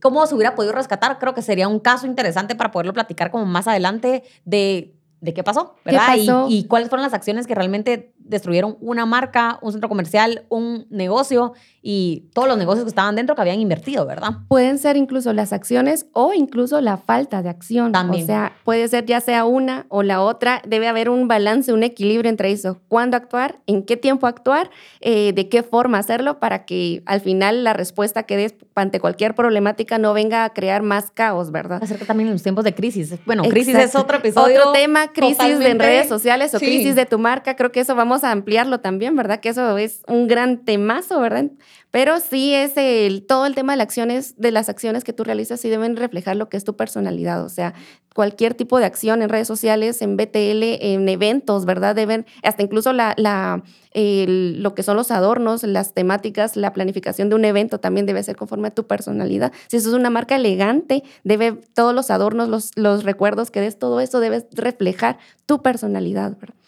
¿Cómo 0.00 0.24
se 0.28 0.36
hubiera 0.36 0.54
podido 0.54 0.72
rescatar? 0.72 1.18
Creo 1.18 1.34
que 1.34 1.42
sería 1.42 1.66
un 1.66 1.80
caso 1.80 2.06
interesante 2.06 2.54
para 2.54 2.70
poderlo 2.70 2.92
platicar 2.92 3.32
como 3.32 3.44
más 3.44 3.66
adelante 3.66 4.22
de, 4.44 4.94
de 5.20 5.34
qué 5.34 5.42
pasó, 5.42 5.74
¿verdad? 5.84 6.16
Y, 6.48 6.64
cuáles 6.64 6.88
fueron 6.88 7.02
las 7.02 7.12
acciones 7.12 7.48
que 7.48 7.56
realmente 7.56 8.12
destruyeron 8.30 8.78
una 8.80 9.04
marca, 9.04 9.58
un 9.60 9.72
centro 9.72 9.88
comercial, 9.88 10.44
un 10.48 10.86
negocio 10.88 11.52
y 11.82 12.28
todos 12.34 12.46
los 12.46 12.58
negocios 12.58 12.84
que 12.84 12.90
estaban 12.90 13.16
dentro 13.16 13.34
que 13.34 13.40
habían 13.40 13.60
invertido, 13.60 14.06
¿verdad? 14.06 14.30
Pueden 14.48 14.78
ser 14.78 14.96
incluso 14.96 15.32
las 15.32 15.52
acciones 15.52 16.06
o 16.12 16.32
incluso 16.32 16.80
la 16.80 16.96
falta 16.96 17.42
de 17.42 17.48
acción. 17.48 17.92
También. 17.92 18.24
O 18.24 18.26
sea, 18.26 18.52
puede 18.64 18.86
ser 18.88 19.06
ya 19.06 19.20
sea 19.20 19.44
una 19.44 19.86
o 19.88 20.02
la 20.02 20.22
otra. 20.22 20.62
Debe 20.66 20.88
haber 20.88 21.08
un 21.10 21.26
balance, 21.26 21.72
un 21.72 21.82
equilibrio 21.82 22.30
entre 22.30 22.52
eso. 22.52 22.80
¿Cuándo 22.88 23.16
actuar? 23.16 23.60
¿En 23.66 23.82
qué 23.82 23.96
tiempo 23.96 24.26
actuar? 24.26 24.70
Eh, 25.00 25.32
¿De 25.32 25.48
qué 25.48 25.62
forma 25.62 25.98
hacerlo? 25.98 26.38
Para 26.38 26.64
que 26.64 27.02
al 27.06 27.20
final 27.20 27.64
la 27.64 27.72
respuesta 27.72 28.22
que 28.22 28.36
des 28.36 28.54
ante 28.74 29.00
cualquier 29.00 29.34
problemática 29.34 29.98
no 29.98 30.14
venga 30.14 30.44
a 30.44 30.50
crear 30.52 30.82
más 30.82 31.10
caos, 31.10 31.50
¿verdad? 31.50 31.82
Acerca 31.82 32.04
también 32.04 32.28
en 32.28 32.34
los 32.34 32.42
tiempos 32.42 32.64
de 32.64 32.74
crisis. 32.74 33.14
Bueno, 33.26 33.42
crisis 33.44 33.74
es 33.74 33.96
otro 33.96 34.18
episodio. 34.18 34.60
Otro 34.60 34.72
tema, 34.72 35.12
crisis 35.12 35.60
en 35.60 35.78
redes 35.78 36.08
sociales 36.08 36.54
o 36.54 36.58
crisis 36.58 36.94
de 36.94 37.06
tu 37.06 37.18
marca. 37.18 37.56
Creo 37.56 37.72
que 37.72 37.80
eso 37.80 37.94
vamos 37.94 38.19
a 38.24 38.32
ampliarlo 38.32 38.80
también, 38.80 39.16
¿verdad? 39.16 39.40
Que 39.40 39.50
eso 39.50 39.76
es 39.78 40.02
un 40.06 40.28
gran 40.28 40.64
temazo, 40.64 41.20
¿verdad? 41.20 41.50
Pero 41.90 42.20
sí 42.20 42.54
es 42.54 42.76
el, 42.76 43.26
todo 43.26 43.46
el 43.46 43.54
tema 43.54 43.72
de 43.72 43.78
las 43.78 43.84
acciones, 43.86 44.34
de 44.36 44.52
las 44.52 44.68
acciones 44.68 45.02
que 45.02 45.12
tú 45.12 45.24
realizas, 45.24 45.60
sí 45.60 45.68
deben 45.68 45.96
reflejar 45.96 46.36
lo 46.36 46.48
que 46.48 46.56
es 46.56 46.64
tu 46.64 46.76
personalidad. 46.76 47.44
O 47.44 47.48
sea, 47.48 47.74
cualquier 48.14 48.54
tipo 48.54 48.78
de 48.78 48.84
acción 48.84 49.22
en 49.22 49.28
redes 49.28 49.48
sociales, 49.48 50.00
en 50.02 50.16
BTL, 50.16 50.62
en 50.80 51.08
eventos, 51.08 51.64
¿verdad? 51.64 51.96
Deben, 51.96 52.26
hasta 52.42 52.62
incluso 52.62 52.92
la, 52.92 53.14
lo 53.16 54.74
que 54.74 54.82
son 54.82 54.96
los 54.96 55.10
adornos, 55.10 55.64
las 55.64 55.94
temáticas, 55.94 56.56
la 56.56 56.72
planificación 56.72 57.28
de 57.28 57.34
un 57.34 57.44
evento 57.44 57.80
también 57.80 58.06
debe 58.06 58.22
ser 58.22 58.36
conforme 58.36 58.68
a 58.68 58.70
tu 58.70 58.86
personalidad. 58.86 59.52
Si 59.68 59.76
eso 59.76 59.88
es 59.88 59.94
una 59.94 60.10
marca 60.10 60.36
elegante, 60.36 61.02
debe 61.24 61.52
todos 61.74 61.94
los 61.94 62.10
adornos, 62.10 62.48
los, 62.48 62.70
los 62.76 63.02
recuerdos 63.02 63.50
que 63.50 63.60
des, 63.60 63.78
todo 63.78 64.00
eso 64.00 64.20
debe 64.20 64.46
reflejar 64.52 65.18
tu 65.46 65.60
personalidad, 65.62 66.36
¿verdad? 66.38 66.59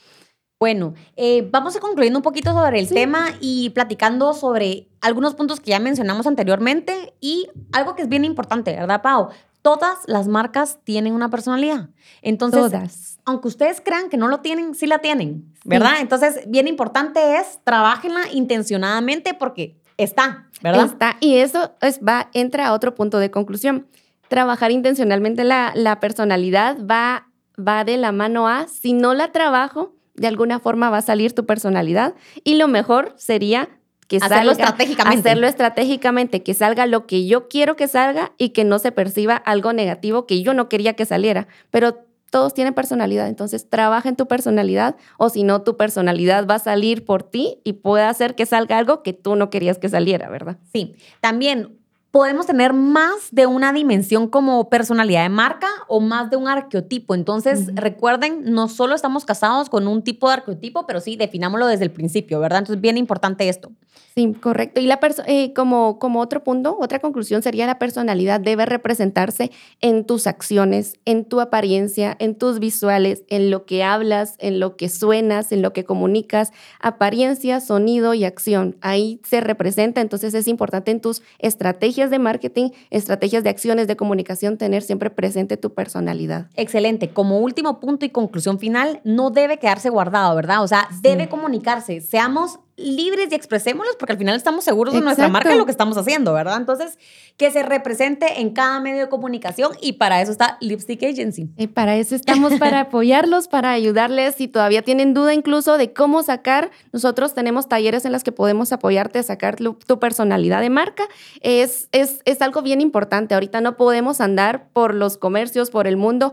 Bueno, 0.62 0.94
eh, 1.16 1.48
vamos 1.50 1.74
a 1.74 1.80
concluyendo 1.80 2.20
un 2.20 2.22
poquito 2.22 2.52
sobre 2.52 2.78
el 2.78 2.88
tema 2.88 3.30
y 3.40 3.70
platicando 3.70 4.32
sobre 4.32 4.86
algunos 5.00 5.34
puntos 5.34 5.58
que 5.58 5.72
ya 5.72 5.80
mencionamos 5.80 6.24
anteriormente 6.28 7.14
y 7.20 7.48
algo 7.72 7.96
que 7.96 8.02
es 8.02 8.08
bien 8.08 8.24
importante, 8.24 8.70
¿verdad, 8.70 9.02
Pau? 9.02 9.30
Todas 9.62 9.98
las 10.06 10.28
marcas 10.28 10.78
tienen 10.84 11.14
una 11.14 11.30
personalidad. 11.30 11.88
Entonces, 12.22 13.18
aunque 13.24 13.48
ustedes 13.48 13.80
crean 13.80 14.08
que 14.08 14.16
no 14.16 14.28
lo 14.28 14.38
tienen, 14.38 14.76
sí 14.76 14.86
la 14.86 15.00
tienen, 15.00 15.52
¿verdad? 15.64 15.94
Entonces, 15.98 16.44
bien 16.46 16.68
importante 16.68 17.38
es 17.38 17.58
trabajenla 17.64 18.30
intencionadamente 18.32 19.34
porque 19.34 19.80
está, 19.96 20.48
¿verdad? 20.62 20.86
Está. 20.86 21.16
Y 21.18 21.38
eso 21.38 21.72
es, 21.80 21.98
va, 21.98 22.30
entra 22.34 22.68
a 22.68 22.72
otro 22.72 22.94
punto 22.94 23.18
de 23.18 23.32
conclusión. 23.32 23.88
Trabajar 24.28 24.70
intencionalmente 24.70 25.42
la, 25.42 25.72
la 25.74 25.98
personalidad 25.98 26.76
va, 26.88 27.26
va 27.58 27.82
de 27.82 27.96
la 27.96 28.12
mano 28.12 28.46
a, 28.46 28.68
si 28.68 28.92
no 28.92 29.12
la 29.12 29.32
trabajo, 29.32 29.96
de 30.14 30.26
alguna 30.26 30.58
forma 30.60 30.90
va 30.90 30.98
a 30.98 31.02
salir 31.02 31.32
tu 31.32 31.46
personalidad 31.46 32.14
y 32.44 32.56
lo 32.56 32.68
mejor 32.68 33.14
sería 33.16 33.68
que 34.08 34.18
hacerlo 34.18 34.52
estratégicamente. 34.52 35.20
Hacerlo 35.20 35.46
estratégicamente, 35.46 36.42
que 36.42 36.54
salga 36.54 36.86
lo 36.86 37.06
que 37.06 37.26
yo 37.26 37.48
quiero 37.48 37.76
que 37.76 37.88
salga 37.88 38.32
y 38.36 38.50
que 38.50 38.64
no 38.64 38.78
se 38.78 38.92
perciba 38.92 39.36
algo 39.36 39.72
negativo 39.72 40.26
que 40.26 40.42
yo 40.42 40.54
no 40.54 40.68
quería 40.68 40.94
que 40.94 41.06
saliera. 41.06 41.48
Pero 41.70 42.04
todos 42.30 42.54
tienen 42.54 42.72
personalidad, 42.72 43.28
entonces 43.28 43.68
trabaja 43.68 44.08
en 44.08 44.16
tu 44.16 44.26
personalidad 44.26 44.96
o 45.18 45.28
si 45.28 45.44
no, 45.44 45.62
tu 45.62 45.76
personalidad 45.76 46.46
va 46.46 46.54
a 46.54 46.58
salir 46.58 47.04
por 47.04 47.22
ti 47.22 47.60
y 47.62 47.74
puede 47.74 48.04
hacer 48.04 48.34
que 48.34 48.46
salga 48.46 48.78
algo 48.78 49.02
que 49.02 49.12
tú 49.12 49.36
no 49.36 49.50
querías 49.50 49.78
que 49.78 49.90
saliera, 49.90 50.30
¿verdad? 50.30 50.58
Sí, 50.72 50.94
también 51.20 51.78
podemos 52.12 52.46
tener 52.46 52.74
más 52.74 53.30
de 53.32 53.46
una 53.46 53.72
dimensión 53.72 54.28
como 54.28 54.68
personalidad 54.68 55.22
de 55.22 55.30
marca 55.30 55.68
o 55.88 55.98
más 55.98 56.30
de 56.30 56.36
un 56.36 56.46
arqueotipo. 56.46 57.14
Entonces, 57.14 57.74
recuerden, 57.74 58.52
no 58.52 58.68
solo 58.68 58.94
estamos 58.94 59.24
casados 59.24 59.70
con 59.70 59.88
un 59.88 60.02
tipo 60.02 60.28
de 60.28 60.34
arqueotipo, 60.34 60.86
pero 60.86 61.00
sí 61.00 61.16
definámoslo 61.16 61.66
desde 61.66 61.84
el 61.84 61.90
principio, 61.90 62.38
¿verdad? 62.38 62.60
Entonces, 62.60 62.82
bien 62.82 62.98
importante 62.98 63.48
esto. 63.48 63.72
Sí, 64.14 64.34
correcto. 64.38 64.80
Y 64.80 64.86
la 64.86 65.00
eh, 65.26 65.54
como, 65.54 65.98
como 65.98 66.20
otro 66.20 66.44
punto, 66.44 66.76
otra 66.78 66.98
conclusión 66.98 67.42
sería 67.42 67.66
la 67.66 67.78
personalidad 67.78 68.40
debe 68.40 68.66
representarse 68.66 69.50
en 69.80 70.04
tus 70.04 70.26
acciones, 70.26 70.98
en 71.06 71.24
tu 71.24 71.40
apariencia, 71.40 72.14
en 72.18 72.34
tus 72.34 72.58
visuales, 72.58 73.22
en 73.28 73.50
lo 73.50 73.64
que 73.64 73.82
hablas, 73.82 74.36
en 74.38 74.60
lo 74.60 74.76
que 74.76 74.90
suenas, 74.90 75.50
en 75.50 75.62
lo 75.62 75.72
que 75.72 75.84
comunicas, 75.84 76.52
apariencia, 76.78 77.60
sonido 77.60 78.12
y 78.12 78.24
acción. 78.24 78.76
Ahí 78.82 79.20
se 79.24 79.40
representa, 79.40 80.02
entonces 80.02 80.34
es 80.34 80.46
importante 80.46 80.90
en 80.90 81.00
tus 81.00 81.22
estrategias 81.38 82.10
de 82.10 82.18
marketing, 82.18 82.70
estrategias 82.90 83.42
de 83.44 83.50
acciones 83.50 83.86
de 83.86 83.96
comunicación, 83.96 84.58
tener 84.58 84.82
siempre 84.82 85.08
presente 85.08 85.56
tu 85.56 85.72
personalidad. 85.72 86.48
Excelente. 86.54 87.08
Como 87.08 87.38
último 87.38 87.80
punto 87.80 88.04
y 88.04 88.10
conclusión 88.10 88.58
final, 88.58 89.00
no 89.04 89.30
debe 89.30 89.58
quedarse 89.58 89.88
guardado, 89.88 90.36
¿verdad? 90.36 90.62
O 90.62 90.68
sea, 90.68 90.88
debe 91.00 91.28
comunicarse. 91.28 92.00
Seamos 92.02 92.58
libres 92.82 93.28
y 93.30 93.34
expresémoslos 93.34 93.96
porque 93.96 94.12
al 94.12 94.18
final 94.18 94.36
estamos 94.36 94.64
seguros 94.64 94.94
de 94.94 95.00
nuestra 95.00 95.28
marca 95.28 95.54
y 95.54 95.58
lo 95.58 95.64
que 95.64 95.70
estamos 95.70 95.96
haciendo, 95.96 96.32
¿verdad? 96.32 96.56
Entonces, 96.56 96.98
que 97.36 97.50
se 97.50 97.62
represente 97.62 98.40
en 98.40 98.50
cada 98.50 98.80
medio 98.80 99.00
de 99.02 99.08
comunicación 99.08 99.72
y 99.80 99.94
para 99.94 100.20
eso 100.20 100.32
está 100.32 100.58
Lipstick 100.60 101.02
Agency. 101.02 101.50
Y 101.56 101.68
para 101.68 101.96
eso 101.96 102.14
estamos, 102.14 102.54
para 102.54 102.80
apoyarlos, 102.80 103.48
para 103.48 103.72
ayudarles. 103.72 104.34
Si 104.34 104.48
todavía 104.48 104.82
tienen 104.82 105.14
duda 105.14 105.34
incluso 105.34 105.78
de 105.78 105.92
cómo 105.92 106.22
sacar, 106.22 106.70
nosotros 106.92 107.34
tenemos 107.34 107.68
talleres 107.68 108.04
en 108.04 108.12
los 108.12 108.24
que 108.24 108.32
podemos 108.32 108.72
apoyarte 108.72 109.18
a 109.18 109.22
sacar 109.22 109.56
tu 109.56 109.98
personalidad 109.98 110.60
de 110.60 110.70
marca. 110.70 111.04
Es, 111.40 111.88
es, 111.92 112.20
es 112.24 112.42
algo 112.42 112.62
bien 112.62 112.80
importante. 112.80 113.34
Ahorita 113.34 113.60
no 113.60 113.76
podemos 113.76 114.20
andar 114.20 114.68
por 114.72 114.94
los 114.94 115.16
comercios, 115.16 115.70
por 115.70 115.86
el 115.86 115.96
mundo 115.96 116.32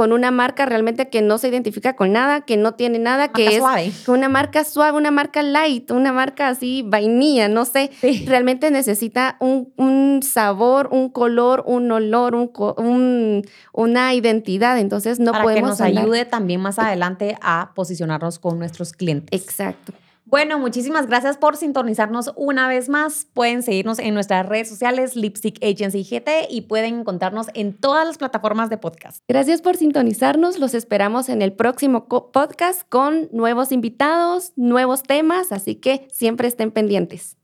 con 0.00 0.12
una 0.12 0.30
marca 0.30 0.64
realmente 0.64 1.10
que 1.10 1.20
no 1.20 1.36
se 1.36 1.48
identifica 1.48 1.94
con 1.94 2.10
nada, 2.10 2.40
que 2.40 2.56
no 2.56 2.72
tiene 2.72 2.98
nada, 2.98 3.28
que 3.28 3.48
es 3.48 3.56
suave. 3.58 3.92
una 4.06 4.30
marca 4.30 4.64
suave, 4.64 4.96
una 4.96 5.10
marca 5.10 5.42
light, 5.42 5.90
una 5.90 6.10
marca 6.10 6.48
así 6.48 6.82
vainilla, 6.86 7.48
no 7.48 7.66
sé. 7.66 7.90
Realmente 8.24 8.70
necesita 8.70 9.36
un, 9.40 9.74
un, 9.76 10.22
sabor, 10.22 10.88
un 10.90 11.10
color, 11.10 11.64
un 11.66 11.92
olor, 11.92 12.34
un, 12.34 13.42
una 13.74 14.14
identidad. 14.14 14.78
Entonces 14.78 15.20
no 15.20 15.32
Para 15.32 15.44
podemos. 15.44 15.76
Que 15.76 15.92
nos 15.92 15.98
ayude 15.98 16.24
también 16.24 16.62
más 16.62 16.78
adelante 16.78 17.36
a 17.42 17.72
posicionarnos 17.74 18.38
con 18.38 18.58
nuestros 18.58 18.94
clientes. 18.94 19.38
Exacto. 19.38 19.92
Bueno, 20.24 20.58
muchísimas 20.58 21.06
gracias 21.06 21.36
por 21.36 21.56
sintonizarnos 21.56 22.32
una 22.36 22.68
vez 22.68 22.88
más. 22.88 23.26
Pueden 23.34 23.62
seguirnos 23.62 23.98
en 23.98 24.14
nuestras 24.14 24.46
redes 24.46 24.68
sociales, 24.68 25.16
Lipstick 25.16 25.62
Agency 25.62 26.04
GT, 26.04 26.46
y 26.48 26.62
pueden 26.62 27.00
encontrarnos 27.00 27.48
en 27.54 27.72
todas 27.72 28.06
las 28.06 28.18
plataformas 28.18 28.70
de 28.70 28.78
podcast. 28.78 29.24
Gracias 29.28 29.60
por 29.60 29.76
sintonizarnos. 29.76 30.58
Los 30.58 30.74
esperamos 30.74 31.28
en 31.28 31.42
el 31.42 31.52
próximo 31.52 32.06
podcast 32.06 32.82
con 32.88 33.28
nuevos 33.32 33.72
invitados, 33.72 34.52
nuevos 34.56 35.02
temas, 35.02 35.52
así 35.52 35.74
que 35.74 36.06
siempre 36.12 36.48
estén 36.48 36.70
pendientes. 36.70 37.36